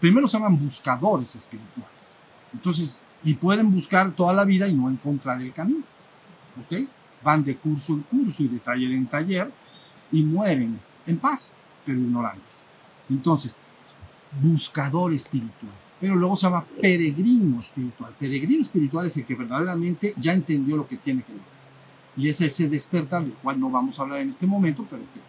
[0.00, 2.20] primero se llaman buscadores espirituales.
[2.52, 5.84] Entonces, y pueden buscar toda la vida y no encontrar el camino.
[6.60, 6.88] ¿Ok?
[7.22, 9.50] Van de curso en curso y de taller en taller
[10.12, 12.68] y mueren en paz, pero ignorantes.
[13.08, 13.56] Entonces,
[14.40, 15.72] buscador espiritual
[16.04, 18.14] pero luego se llama peregrino espiritual.
[18.18, 21.42] Peregrino espiritual es el que verdaderamente ya entendió lo que tiene que ver.
[22.16, 25.20] Y es ese despertar, del cual no vamos a hablar en este momento, pero que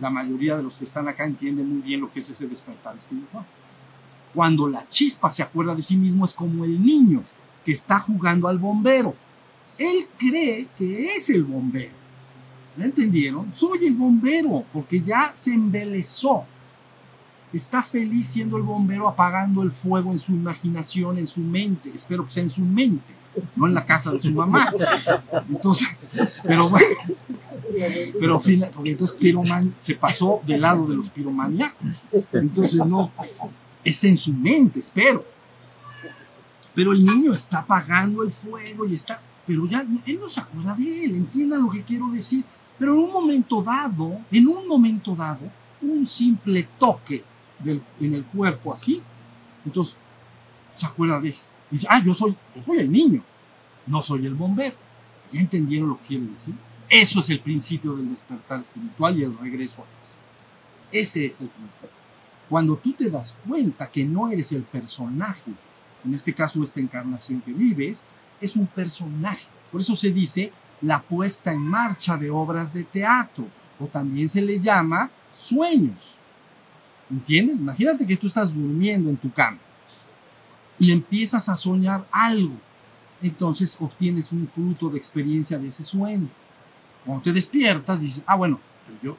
[0.00, 2.94] la mayoría de los que están acá entienden muy bien lo que es ese despertar
[2.94, 3.44] espiritual.
[4.32, 7.22] Cuando la chispa se acuerda de sí mismo es como el niño
[7.64, 9.14] que está jugando al bombero.
[9.78, 11.92] Él cree que es el bombero.
[12.76, 13.54] ¿Me entendieron?
[13.54, 16.46] Soy el bombero porque ya se embelezó
[17.52, 21.90] está feliz siendo el bombero apagando el fuego en su imaginación, en su mente.
[21.94, 23.14] Espero que sea en su mente,
[23.56, 24.72] no en la casa de su mamá.
[25.48, 25.88] Entonces,
[26.42, 26.86] pero bueno,
[28.18, 28.40] pero
[28.84, 32.08] entonces Piroman se pasó del lado de los piromaníacos.
[32.32, 33.12] Entonces no,
[33.84, 35.24] es en su mente, espero.
[36.74, 40.74] Pero el niño está apagando el fuego y está, pero ya él no se acuerda
[40.74, 42.44] de él, entiendan lo que quiero decir.
[42.78, 45.50] Pero en un momento dado, en un momento dado,
[45.82, 47.24] un simple toque
[47.64, 49.02] en el cuerpo así.
[49.64, 49.96] Entonces,
[50.72, 51.34] se acuerda de,
[51.70, 53.22] dice, ah, yo soy, yo soy el niño,
[53.86, 54.76] no soy el bombero.
[55.30, 56.54] ¿Ya entendieron lo que quiere decir?
[56.88, 60.18] Eso es el principio del despertar espiritual y el regreso a casa.
[60.90, 61.88] Ese es el principio.
[62.48, 65.52] Cuando tú te das cuenta que no eres el personaje,
[66.04, 68.04] en este caso esta encarnación que vives,
[68.40, 69.46] es un personaje.
[69.70, 73.46] Por eso se dice la puesta en marcha de obras de teatro,
[73.78, 76.18] o también se le llama sueños.
[77.10, 77.56] ¿Entiendes?
[77.56, 79.58] Imagínate que tú estás durmiendo en tu cama
[80.78, 82.54] y empiezas a soñar algo.
[83.22, 86.28] Entonces obtienes un fruto de experiencia de ese sueño.
[87.04, 88.58] Cuando te despiertas, dices, ah, bueno,
[89.02, 89.16] yo,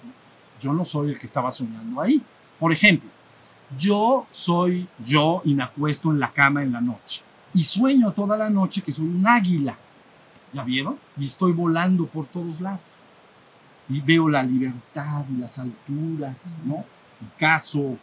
[0.59, 2.21] yo no soy el que estaba soñando ahí.
[2.59, 3.09] Por ejemplo,
[3.77, 7.21] yo soy yo y me acuesto en la cama en la noche.
[7.53, 9.77] Y sueño toda la noche que soy un águila.
[10.53, 10.97] ¿Ya vieron?
[11.17, 12.81] Y estoy volando por todos lados.
[13.89, 16.85] Y veo la libertad y las alturas, ¿no?
[17.23, 17.97] y caso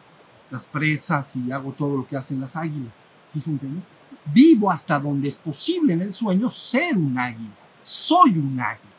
[0.51, 2.93] las presas y hago todo lo que hacen las águilas.
[3.27, 3.83] ¿Sí se entiende?
[4.33, 7.55] Vivo hasta donde es posible en el sueño ser un águila.
[7.81, 8.91] Soy un águila.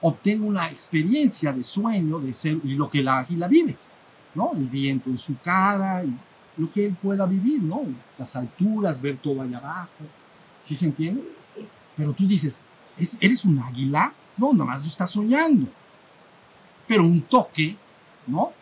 [0.00, 3.76] Obtengo una experiencia de sueño de ser y lo que la águila vive,
[4.36, 4.52] ¿no?
[4.54, 6.16] El viento en su cara y
[6.56, 7.82] lo que él pueda vivir, ¿no?
[8.18, 10.04] Las alturas, ver todo allá abajo.
[10.60, 11.22] ¿Sí se entiende?
[11.96, 12.64] Pero tú dices,
[13.20, 14.12] ¿eres un águila?
[14.36, 15.66] No, nada más estás soñando.
[16.86, 17.76] Pero un toque,
[18.26, 18.52] ¿no?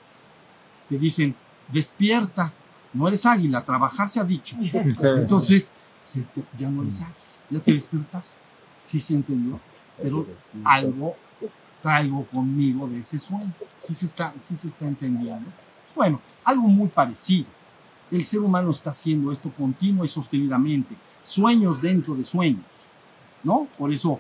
[0.88, 1.34] te dicen,
[1.72, 2.52] despierta,
[2.92, 4.56] no eres águila, trabajar se ha dicho.
[4.60, 5.72] Entonces,
[6.56, 7.14] ya no eres águila,
[7.50, 8.44] ya te despertaste.
[8.84, 9.58] Sí se entendió,
[10.00, 10.26] pero
[10.64, 11.16] algo
[11.84, 13.52] traigo conmigo de ese sueño.
[13.76, 15.44] Sí se está, sí se está entendiendo.
[15.94, 17.46] Bueno, algo muy parecido.
[18.10, 20.94] El ser humano está haciendo esto continuo y sostenidamente.
[21.22, 22.64] Sueños dentro de sueños,
[23.42, 23.68] ¿no?
[23.78, 24.18] Por eso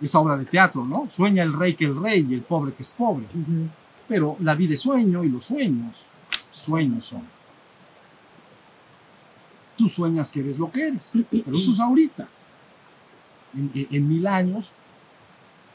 [0.00, 1.06] esa obra de teatro, ¿no?
[1.10, 3.26] Sueña el rey que el rey y el pobre que es pobre.
[4.08, 6.06] Pero la vida es sueño y los sueños,
[6.52, 7.22] sueños son.
[9.76, 12.28] Tú sueñas que eres lo que eres, pero eso es ahorita.
[13.54, 14.72] en, en- en mil años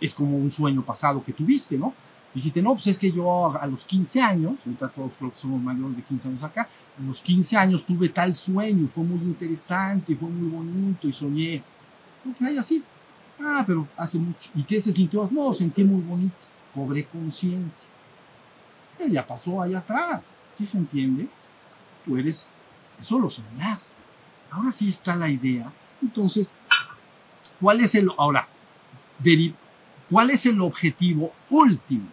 [0.02, 1.94] es como un sueño pasado que tuviste, ¿no?
[2.34, 5.62] Dijiste, no, pues es que yo a los 15 años, ahorita todos creo que somos
[5.62, 10.16] mayores de 15 años acá, a los 15 años tuve tal sueño, fue muy interesante,
[10.16, 11.64] fue muy bonito, y soñé.
[12.30, 12.84] Ok, así.
[13.42, 14.52] Ah, pero hace mucho.
[14.54, 15.28] ¿Y qué se sintió?
[15.32, 16.36] No, sentí muy bonito.
[16.76, 17.90] Cobré conciencia.
[18.98, 20.38] Pero ya pasó allá atrás.
[20.52, 21.28] ¿Sí se entiende?
[22.06, 22.52] Tú eres,
[23.00, 23.96] eso lo soñaste.
[24.52, 25.72] Ahora sí está la idea.
[26.02, 26.54] Entonces,
[27.60, 28.48] ¿cuál es el, ahora,
[29.24, 29.56] deri-
[30.10, 32.08] cuál es el objetivo último?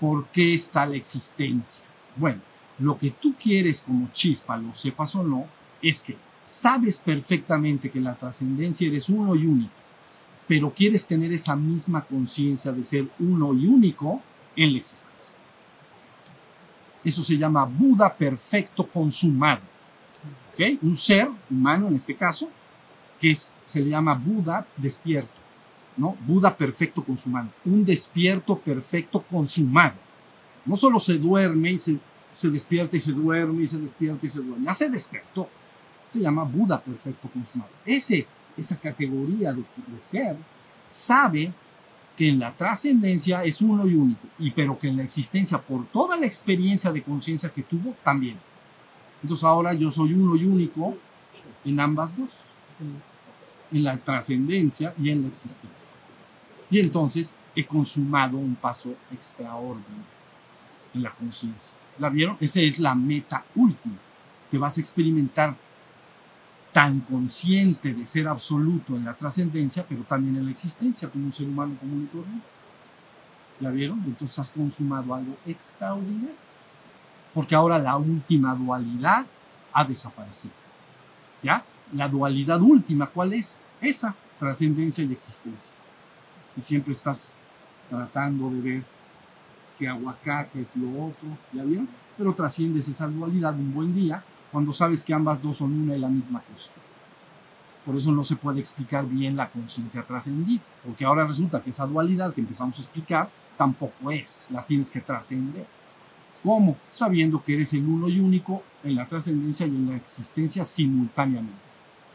[0.00, 1.84] ¿Por qué está la existencia?
[2.16, 2.40] Bueno,
[2.78, 5.46] lo que tú quieres como chispa, lo sepas o no,
[5.80, 9.72] es que sabes perfectamente que la trascendencia eres uno y único,
[10.46, 14.22] pero quieres tener esa misma conciencia de ser uno y único
[14.54, 15.34] en la existencia.
[17.04, 19.60] Eso se llama Buda perfecto consumado.
[20.52, 20.82] ¿Ok?
[20.82, 22.48] Un ser humano en este caso,
[23.20, 25.45] que se le llama Buda despierto.
[25.96, 26.16] ¿No?
[26.26, 27.48] Buda perfecto consumado.
[27.64, 29.94] Un despierto perfecto consumado.
[30.64, 32.00] No solo se duerme y se,
[32.50, 34.66] despierta y se duerme y se despierta y se duerme.
[34.66, 35.48] Ya se despertó.
[36.08, 37.70] Se llama Buda perfecto consumado.
[37.84, 38.26] Ese,
[38.56, 40.36] esa categoría de, de ser
[40.88, 41.52] sabe
[42.16, 45.84] que en la trascendencia es uno y único, y pero que en la existencia, por
[45.86, 48.38] toda la experiencia de conciencia que tuvo, también.
[49.22, 50.96] Entonces ahora yo soy uno y único
[51.64, 52.30] en ambas dos,
[53.72, 55.96] en la trascendencia y en la existencia.
[56.70, 60.04] Y entonces he consumado un paso extraordinario
[60.94, 61.74] en la conciencia.
[61.98, 62.36] ¿La vieron?
[62.40, 63.96] Esa es la meta última.
[64.50, 65.56] Te vas a experimentar
[66.72, 71.32] tan consciente de ser absoluto en la trascendencia, pero también en la existencia como un
[71.32, 72.46] ser humano común y corriente.
[73.60, 74.02] ¿Ya vieron?
[74.04, 76.34] Entonces has consumado algo extraordinario.
[77.32, 79.24] Porque ahora la última dualidad
[79.72, 80.54] ha desaparecido.
[81.42, 81.64] ¿Ya?
[81.92, 83.60] La dualidad última, ¿cuál es?
[83.80, 85.74] Esa, trascendencia y existencia.
[86.56, 87.34] Y siempre estás
[87.88, 88.82] tratando de ver
[90.08, 91.88] acá, qué es lo otro, ¿ya vieron?
[92.16, 95.98] Pero trasciendes esa dualidad un buen día cuando sabes que ambas dos son una y
[95.98, 96.70] la misma cosa.
[97.84, 101.86] Por eso no se puede explicar bien la conciencia trascendida, porque ahora resulta que esa
[101.86, 105.66] dualidad que empezamos a explicar tampoco es, la tienes que trascender.
[106.42, 106.76] ¿Cómo?
[106.90, 111.65] Sabiendo que eres el uno y único en la trascendencia y en la existencia simultáneamente.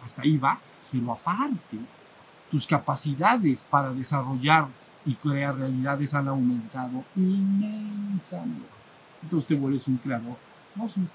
[0.04, 0.60] Hasta ahí va,
[0.92, 1.78] pero aparte,
[2.50, 4.68] tus capacidades para desarrollar
[5.06, 8.68] y crear realidades han aumentado inmensamente.
[9.24, 10.38] Entonces te vuelves un creador
[10.78, 11.14] cósmico.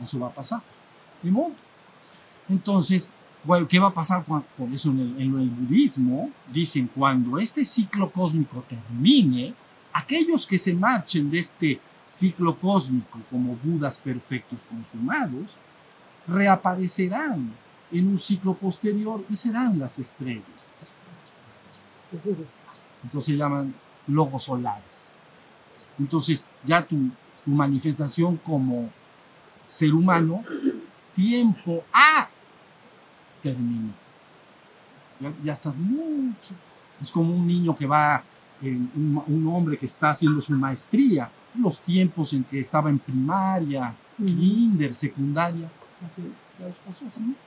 [0.00, 0.62] Eso va a pasar.
[1.22, 1.52] De modo.
[2.48, 3.12] Entonces,
[3.68, 4.24] ¿qué va a pasar?
[4.24, 9.54] Por eso en el, en el budismo dicen, cuando este ciclo cósmico termine,
[9.92, 15.56] aquellos que se marchen de este ciclo cósmico como Budas perfectos consumados,
[16.28, 17.52] reaparecerán
[17.90, 20.92] en un ciclo posterior y serán las estrellas.
[23.02, 23.74] Entonces se llaman
[24.06, 25.16] logos solares.
[25.98, 27.10] Entonces ya tu,
[27.44, 28.90] tu manifestación como
[29.64, 30.44] ser humano,
[31.14, 32.28] tiempo A,
[33.42, 33.92] terminó.
[35.20, 36.54] Ya, ya estás mucho.
[37.00, 38.22] Es como un niño que va,
[38.60, 42.98] en un, un hombre que está haciendo su maestría, los tiempos en que estaba en
[42.98, 45.70] primaria, kinder, secundaria,
[46.04, 46.22] hace,
[46.84, 47.38] pasó hace mucho.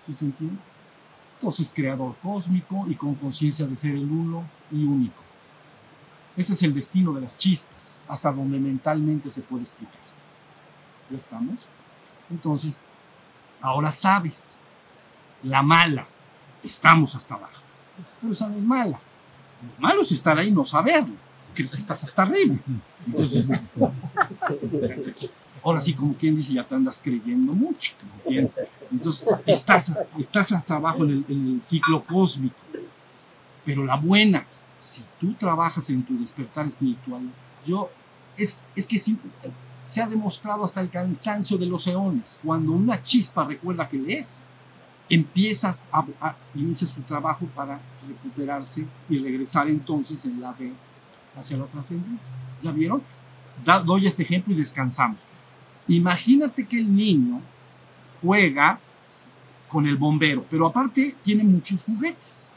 [0.00, 0.58] ¿Sí se entiende?
[1.34, 5.16] Entonces, creador cósmico y con conciencia de ser el uno y único.
[6.36, 10.00] Ese es el destino de las chispas, hasta donde mentalmente se puede explicar.
[11.10, 11.66] ¿Ya estamos?
[12.30, 12.76] Entonces,
[13.60, 14.56] ahora sabes,
[15.42, 16.06] la mala,
[16.62, 17.62] estamos hasta abajo.
[18.20, 18.98] Pero esa no es mala.
[19.62, 21.14] Lo malo es estar ahí y no saberlo.
[21.54, 22.56] Crees que estás hasta arriba.
[23.06, 23.50] Entonces,
[25.64, 27.94] ahora sí, como quien dice, ya te andas creyendo mucho.
[28.02, 28.60] ¿me entiendes?
[28.90, 32.56] Entonces, estás, estás hasta abajo en el, en el ciclo cósmico.
[33.64, 34.46] Pero la buena,
[34.76, 37.22] si tú trabajas en tu despertar espiritual,
[37.64, 37.90] yo,
[38.36, 39.18] es, es que sí,
[39.86, 42.38] se ha demostrado hasta el cansancio de los eones.
[42.44, 44.42] Cuando una chispa recuerda que le es,
[45.08, 50.72] empiezas a, a inicia su trabajo para recuperarse y regresar entonces en la V
[51.36, 52.36] hacia la trascendencia.
[52.62, 53.02] ¿Ya vieron?
[53.64, 55.22] Da, doy este ejemplo y descansamos.
[55.88, 57.40] Imagínate que el niño
[58.20, 58.80] juega
[59.68, 62.52] con el bombero, pero aparte tiene muchos juguetes.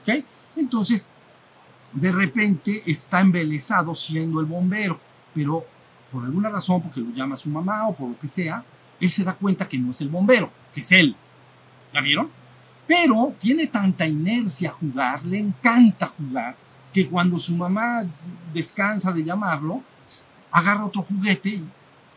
[0.00, 0.24] ¿Ok?
[0.56, 1.08] Entonces,
[1.92, 5.00] de repente está embelesado siendo el bombero,
[5.34, 5.64] pero
[6.10, 8.64] por alguna razón, porque lo llama su mamá o por lo que sea,
[9.00, 11.14] él se da cuenta que no es el bombero, que es él.
[11.92, 12.28] ¿Ya vieron?
[12.86, 16.56] Pero tiene tanta inercia a jugar, le encanta jugar,
[16.92, 18.04] que cuando su mamá
[18.52, 19.82] descansa de llamarlo,
[20.50, 21.60] agarra otro juguete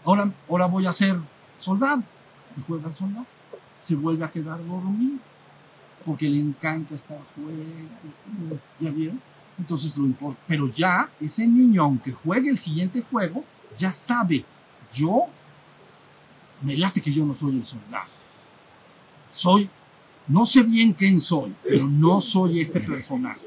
[0.06, 1.18] ahora, ahora voy a ser
[1.58, 2.04] soldado.
[2.58, 3.26] Y juega al soldado.
[3.80, 5.20] Se vuelve a quedar dormido.
[6.06, 8.60] porque le encanta estar fuera.
[8.80, 9.22] ¿Ya vieron?
[9.58, 10.40] Entonces lo importa.
[10.48, 13.44] Pero ya ese niño, aunque juegue el siguiente juego,
[13.78, 14.44] ya sabe,
[14.94, 15.26] yo
[16.62, 18.10] me late que yo no soy el soldado.
[19.30, 19.70] Soy,
[20.28, 23.42] no sé bien quién soy, pero no soy este personaje.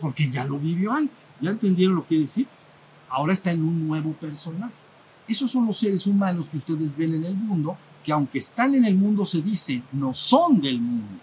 [0.00, 1.32] Porque ya lo vivió antes.
[1.40, 2.48] ¿Ya entendieron lo que quiere decir?
[3.08, 4.74] Ahora está en un nuevo personaje.
[5.28, 8.84] Esos son los seres humanos que ustedes ven en el mundo, que aunque están en
[8.84, 11.20] el mundo, se dice, no son del mundo.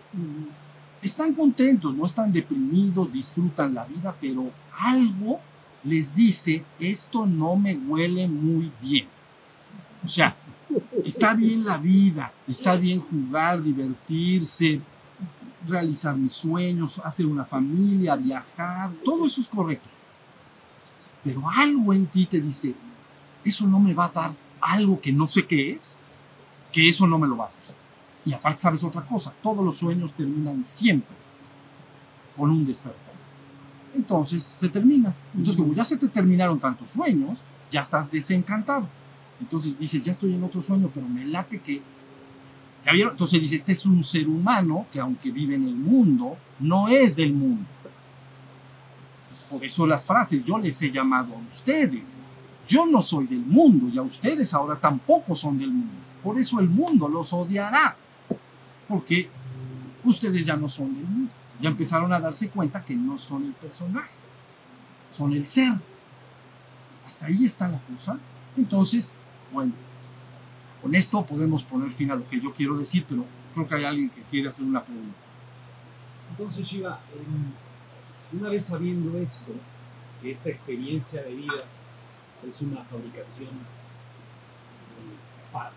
[1.02, 5.40] Están contentos, no están deprimidos, disfrutan la vida, pero algo
[5.84, 9.08] les dice, esto no me huele muy bien.
[10.04, 10.36] O sea,
[11.04, 14.82] está bien la vida, está bien jugar, divertirse,
[15.68, 19.88] realizar mis sueños, hacer una familia, viajar, todo eso es correcto.
[21.24, 22.76] Pero algo en ti te dice,
[23.46, 26.00] eso no me va a dar algo que no sé qué es,
[26.72, 27.76] que eso no me lo va a dar.
[28.26, 31.16] Y aparte sabes otra cosa, todos los sueños terminan siempre
[32.36, 33.14] con un despertar.
[33.96, 35.14] Entonces se termina.
[35.34, 38.88] Entonces como ya se te terminaron tantos sueños, ya estás desencantado.
[39.40, 41.82] Entonces dices, ya estoy en otro sueño, pero me late que...
[42.86, 42.92] ¿Ya?
[42.92, 47.16] Entonces dice, este es un ser humano que aunque vive en el mundo, no es
[47.16, 47.66] del mundo.
[49.50, 52.20] Por eso las frases, yo les he llamado a ustedes.
[52.68, 55.94] Yo no soy del mundo y a ustedes ahora tampoco son del mundo.
[56.24, 57.96] Por eso el mundo los odiará.
[58.88, 59.30] Porque
[60.04, 61.32] ustedes ya no son del mundo.
[61.60, 64.12] Ya empezaron a darse cuenta que no son el personaje.
[65.10, 65.74] Son el ser.
[67.06, 68.18] Hasta ahí está la cosa.
[68.56, 69.16] Entonces,
[69.52, 69.74] bueno,
[70.82, 73.86] con esto podemos poner fin a lo que yo quiero decir, pero creo que hay
[73.86, 75.18] alguien que quiere hacer una pregunta.
[76.30, 77.00] Entonces, Shiva,
[78.32, 79.52] una vez sabiendo esto,
[80.24, 81.64] esta experiencia de vida
[82.48, 83.50] es una fabricación
[85.52, 85.72] para,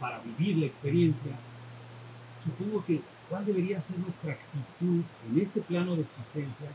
[0.00, 1.32] para vivir la experiencia,
[2.44, 6.68] supongo que cuál debería ser nuestra actitud en este plano de existencia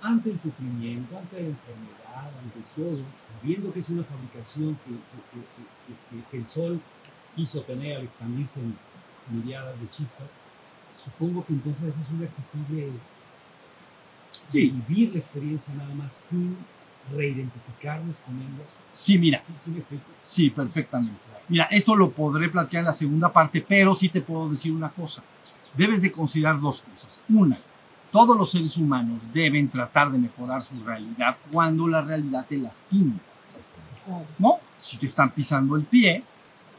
[0.00, 6.20] ante el sufrimiento, ante la enfermedad, ante todo, sabiendo que es una fabricación que, que,
[6.20, 6.80] que, que el sol
[7.34, 8.76] quiso tener al expandirse en
[9.30, 10.28] miriadas de chispas,
[11.04, 12.92] supongo que entonces esa es una actitud de,
[14.44, 14.70] Sí.
[14.88, 16.56] vivir la experiencia nada más sin
[17.14, 18.68] reidentificarnos con ella.
[18.92, 19.40] Sí, mira,
[20.20, 21.20] ¿Sí, perfectamente.
[21.48, 24.90] Mira, esto lo podré platicar en la segunda parte, pero sí te puedo decir una
[24.90, 25.22] cosa.
[25.74, 27.22] Debes de considerar dos cosas.
[27.28, 27.56] Una,
[28.10, 33.14] todos los seres humanos deben tratar de mejorar su realidad cuando la realidad te lastima.
[34.38, 34.58] ¿No?
[34.76, 36.22] Si te están pisando el pie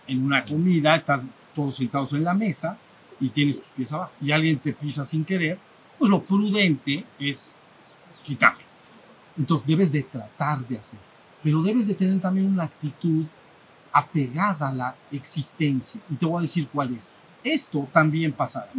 [0.07, 2.77] en una comida, estás todos sentados en la mesa
[3.19, 5.59] y tienes tus pies abajo y alguien te pisa sin querer,
[5.97, 7.55] pues lo prudente es
[8.23, 8.68] quitarlo.
[9.39, 10.99] Entonces debes de tratar de hacer,
[11.41, 13.25] pero debes de tener también una actitud
[13.91, 15.99] apegada a la existencia.
[16.09, 17.13] Y te voy a decir cuál es.
[17.43, 18.69] Esto también pasará.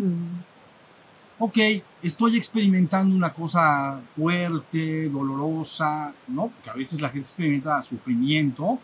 [1.39, 1.57] Ok,
[2.03, 6.49] estoy experimentando una cosa fuerte, dolorosa, ¿no?
[6.49, 8.79] Porque a veces la gente experimenta sufrimiento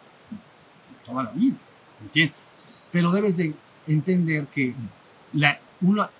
[1.04, 1.56] toda la vida,
[2.00, 2.36] ¿entiendes?
[2.90, 3.54] Pero debes de
[3.86, 4.74] entender que
[5.34, 6.10] la, una,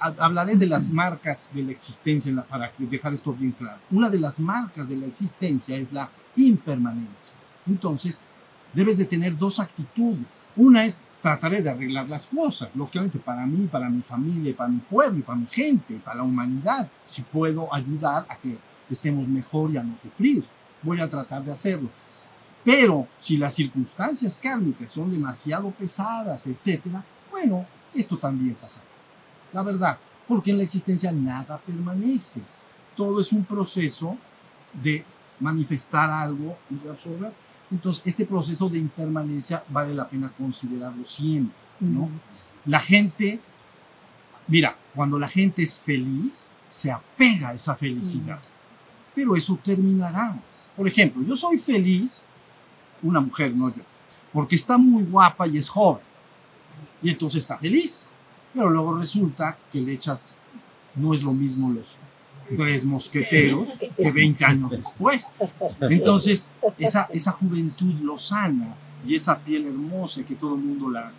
[0.00, 3.78] hablaré de las marcas de la existencia para dejar esto bien claro.
[3.90, 7.34] Una de las marcas de la existencia es la impermanencia.
[7.66, 8.20] Entonces,
[8.72, 10.48] debes de tener dos actitudes.
[10.56, 14.78] Una es trataré de arreglar las cosas, lógicamente para mí, para mi familia, para mi
[14.78, 16.88] pueblo, para mi gente, para la humanidad.
[17.02, 18.56] Si puedo ayudar a que
[18.88, 20.44] estemos mejor y a no sufrir,
[20.82, 21.90] voy a tratar de hacerlo.
[22.64, 28.87] Pero si las circunstancias kármicas son demasiado pesadas, etcétera, bueno, esto también pasará.
[29.52, 32.42] La verdad, porque en la existencia nada permanece.
[32.94, 34.16] Todo es un proceso
[34.72, 35.04] de
[35.40, 37.32] manifestar algo y reabsorber.
[37.70, 42.08] Entonces, este proceso de impermanencia vale la pena considerarlo siempre, ¿no?
[42.64, 43.40] La gente,
[44.46, 48.40] mira, cuando la gente es feliz, se apega a esa felicidad.
[49.14, 50.36] Pero eso terminará.
[50.76, 52.24] Por ejemplo, yo soy feliz,
[53.02, 53.82] una mujer, no yo,
[54.32, 56.02] porque está muy guapa y es joven.
[57.02, 58.08] Y entonces está feliz.
[58.58, 60.36] Pero luego resulta que le echas,
[60.96, 61.96] no es lo mismo los
[62.56, 65.32] tres mosqueteros que 20 años después.
[65.80, 68.74] Entonces, esa, esa juventud lozana
[69.06, 71.12] y esa piel hermosa que todo el mundo la, la-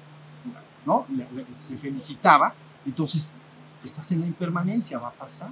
[0.85, 1.05] ¿no?
[1.09, 2.53] le, le- le felicitaba,
[2.85, 3.31] entonces
[3.85, 5.49] estás en la impermanencia, va a pasar.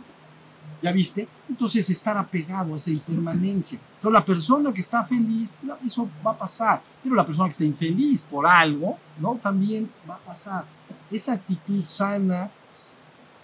[0.82, 1.28] ¿Ya viste?
[1.50, 3.80] Entonces estar apegado a esa impermanencia.
[3.96, 5.54] Entonces la persona que está feliz,
[5.86, 6.82] eso va a pasar.
[7.02, 9.40] Pero la persona que está infeliz por algo, ¿no?
[9.42, 10.66] También va a pasar.
[11.12, 12.52] Esa actitud sana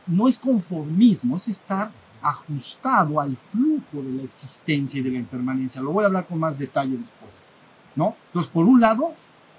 [0.07, 1.91] no es conformismo, es estar
[2.21, 5.81] ajustado al flujo de la existencia y de la impermanencia.
[5.81, 7.47] Lo voy a hablar con más detalle después,
[7.95, 8.15] ¿no?
[8.27, 9.13] Entonces, por un lado,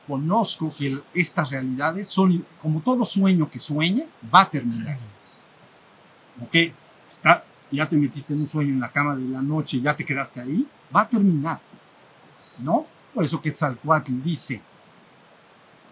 [0.07, 4.99] conozco que estas realidades son, como todo sueño que sueñe, va a terminar.
[6.43, 6.57] Ok,
[7.09, 10.05] está, ya te metiste en un sueño en la cama de la noche, ya te
[10.05, 11.61] quedaste ahí, va a terminar.
[12.59, 12.87] ¿No?
[13.13, 14.61] Por eso Quetzalcoatl dice,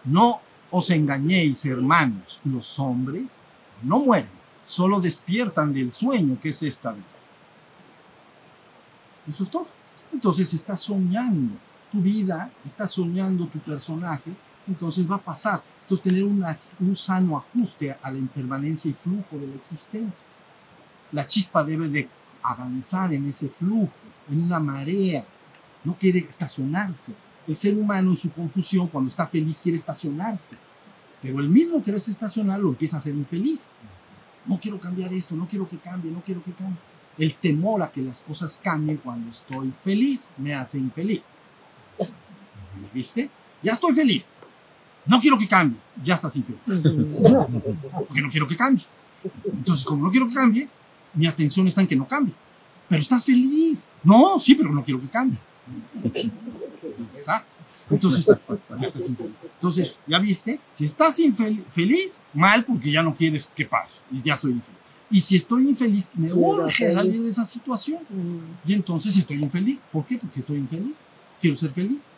[0.05, 0.41] no
[0.75, 3.41] os engañéis, hermanos, los hombres
[3.83, 4.31] no mueren,
[4.63, 7.05] solo despiertan del sueño que es esta vida.
[9.27, 9.67] Eso es todo.
[10.11, 11.53] Entonces estás soñando
[11.91, 14.31] tu vida, estás soñando tu personaje,
[14.67, 15.61] entonces va a pasar.
[15.83, 20.25] Entonces tener una- un sano ajuste a la impermanencia y flujo de la existencia.
[21.11, 22.09] La chispa debe de
[22.41, 23.93] avanzar en ese flujo,
[24.27, 25.23] en una marea,
[25.83, 27.13] no quiere estacionarse.
[27.47, 30.57] El ser humano en su confusión, cuando está feliz, quiere estacionarse.
[31.21, 33.71] Pero el mismo querer estacionar lo empieza a hacer infeliz.
[34.45, 36.77] No quiero cambiar esto, no quiero que cambie, no quiero que cambie.
[37.17, 41.29] El temor a que las cosas cambien cuando estoy feliz me hace infeliz.
[42.93, 43.29] ¿Viste?
[43.61, 44.35] Ya estoy feliz.
[45.05, 45.79] No quiero que cambie.
[46.03, 46.61] Ya estás infeliz.
[48.07, 48.85] Porque no quiero que cambie.
[49.45, 50.67] Entonces, como no quiero que cambie,
[51.13, 52.33] mi atención está en que no cambie.
[52.89, 53.91] Pero estás feliz.
[54.03, 55.39] No, sí, pero no quiero que cambie.
[57.09, 57.47] Exacto.
[57.89, 58.25] Entonces,
[58.79, 59.35] ya estás infeliz.
[59.43, 60.59] Entonces, ¿ya viste?
[60.71, 64.01] Si estás infel- feliz, mal porque ya no quieres que pase.
[64.11, 64.79] Y ya estoy infeliz.
[65.11, 67.99] Y si estoy infeliz, me urge salir de esa situación.
[68.65, 69.85] Y entonces estoy infeliz.
[69.91, 70.17] ¿Por qué?
[70.17, 71.05] Porque estoy infeliz.
[71.41, 72.13] Quiero ser feliz.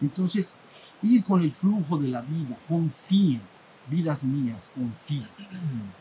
[0.00, 0.58] Entonces,
[1.02, 3.40] ir con el flujo de la vida, confíen,
[3.88, 5.26] vidas mías, confíen.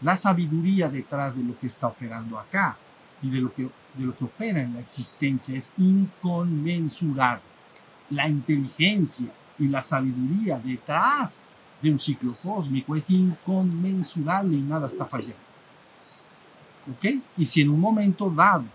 [0.02, 2.78] La sabiduría detrás de lo que está operando acá
[3.24, 7.42] y de lo que, de lo que opera en la existencia es inconmensurable.
[8.12, 11.44] La inteligencia y la sabiduría detrás
[11.82, 15.36] de un ciclo cósmico es inconmensurable y nada está fallando.
[16.92, 17.22] ¿Ok?
[17.38, 18.66] Y si en un momento dado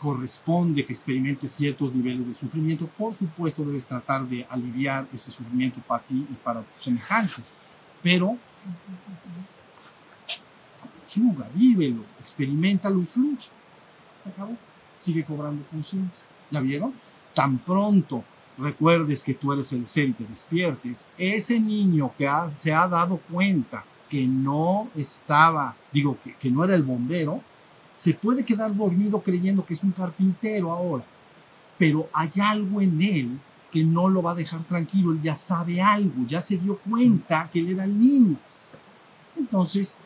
[0.00, 5.80] corresponde que experimentes ciertos niveles de sufrimiento, por supuesto debes tratar de aliviar ese sufrimiento
[5.80, 7.52] para ti y para tus semejantes.
[8.02, 8.36] Pero
[10.82, 13.48] apechuga, vívelo, experimentalo y fluye.
[14.16, 14.56] Se acabó.
[14.98, 16.26] Sigue cobrando conciencia.
[16.50, 16.94] ¿Ya vieron?
[17.34, 18.24] Tan pronto
[18.60, 23.18] recuerdes que tú eres el ser y te despiertes, ese niño que se ha dado
[23.30, 27.40] cuenta que no estaba, digo, que, no era el bombero,
[27.94, 31.04] se puede quedar dormido creyendo que es un carpintero ahora,
[31.78, 33.40] pero hay algo en él
[33.70, 37.48] que no lo va a dejar tranquilo, él ya sabe algo, ya se dio cuenta
[37.52, 38.36] que él era el niño.
[39.36, 40.00] Entonces,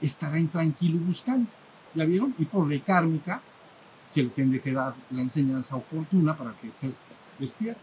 [0.00, 1.50] estará intranquilo buscando.
[1.94, 2.34] ¿Ya vieron?
[2.38, 3.42] Y por ley kármica,
[4.08, 6.70] se le tendrá que dar la enseñanza oportuna para que
[7.38, 7.80] te despierte.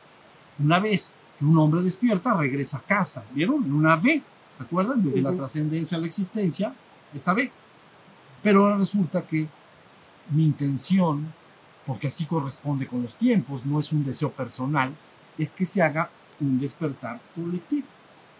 [0.60, 3.24] Una vez que un hombre despierta, regresa a casa.
[3.34, 3.72] ¿Vieron?
[3.74, 4.22] Una V.
[4.58, 5.04] ¿Se acuerdan?
[5.04, 5.40] Desde la Ujú.
[5.40, 6.74] trascendencia a la existencia,
[7.14, 7.52] esta V.
[8.44, 9.48] Pero ahora resulta que
[10.30, 11.34] mi intención,
[11.86, 14.94] porque así corresponde con los tiempos, no es un deseo personal,
[15.38, 17.88] es que se haga un despertar colectivo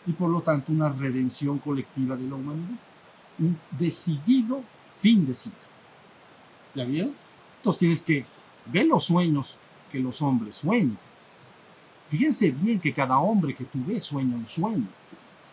[0.06, 2.78] y por lo tanto una redención colectiva de la humanidad.
[3.40, 4.62] Un decidido
[5.00, 5.60] fin de ciclo.
[6.76, 7.14] ¿Ya vieron?
[7.58, 8.26] Entonces tienes que
[8.68, 9.60] ver los sueños
[9.92, 10.98] que los hombres sueñan.
[12.10, 14.88] Fíjense bien que cada hombre que tú ves sueña un sueño.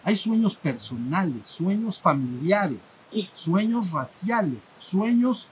[0.05, 2.98] Hay sueños personales, sueños familiares,
[3.32, 5.48] sueños raciales, sueños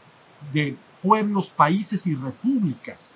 [0.53, 3.15] de pueblos, países y repúblicas.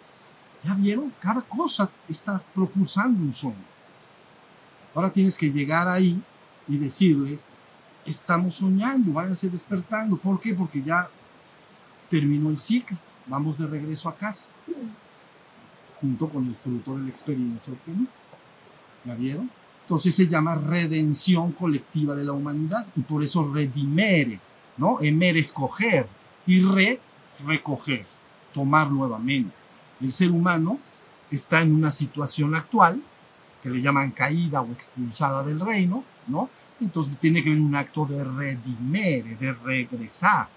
[0.62, 1.12] ¿Ya vieron?
[1.20, 3.56] Cada cosa está propulsando un sueño.
[4.94, 6.22] Ahora tienes que llegar ahí
[6.68, 7.46] y decirles,
[8.06, 10.16] estamos soñando, váyanse despertando.
[10.16, 10.54] ¿Por qué?
[10.54, 11.08] Porque ya
[12.08, 14.48] terminó el ciclo, vamos de regreso a casa,
[16.04, 18.10] junto con el fruto de la experiencia obtenida.
[19.06, 19.50] ¿Ya vieron?
[19.82, 24.38] Entonces se llama redención colectiva de la humanidad y por eso redimere,
[24.76, 25.00] ¿no?
[25.00, 26.06] Emer escoger
[26.46, 27.00] y re
[27.46, 28.04] recoger,
[28.52, 29.54] tomar nuevamente.
[30.00, 30.78] El ser humano
[31.30, 33.02] está en una situación actual
[33.62, 36.50] que le llaman caída o expulsada del reino, ¿no?
[36.80, 40.48] Entonces tiene que haber un acto de redimere, de regresar,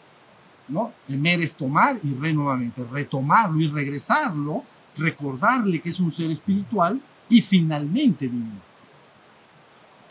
[0.68, 0.92] ¿no?
[1.08, 4.64] Emer es tomar y re nuevamente, retomarlo y regresarlo,
[4.98, 8.62] recordarle que es un ser espiritual y finalmente divino.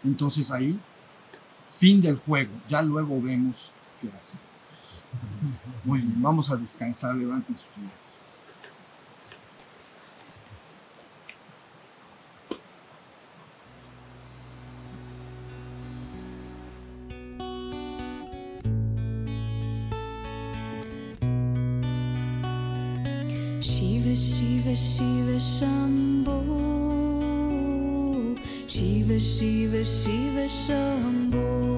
[0.04, 0.78] Entonces ahí,
[1.78, 4.46] fin del juego, ya luego vemos qué hacemos.
[5.84, 7.92] Muy bien, vamos a descansar, levanten sus manos.
[25.56, 26.38] Shiva, Shambho.
[28.68, 31.75] Shiva, Shiva, Shiva, Shambho.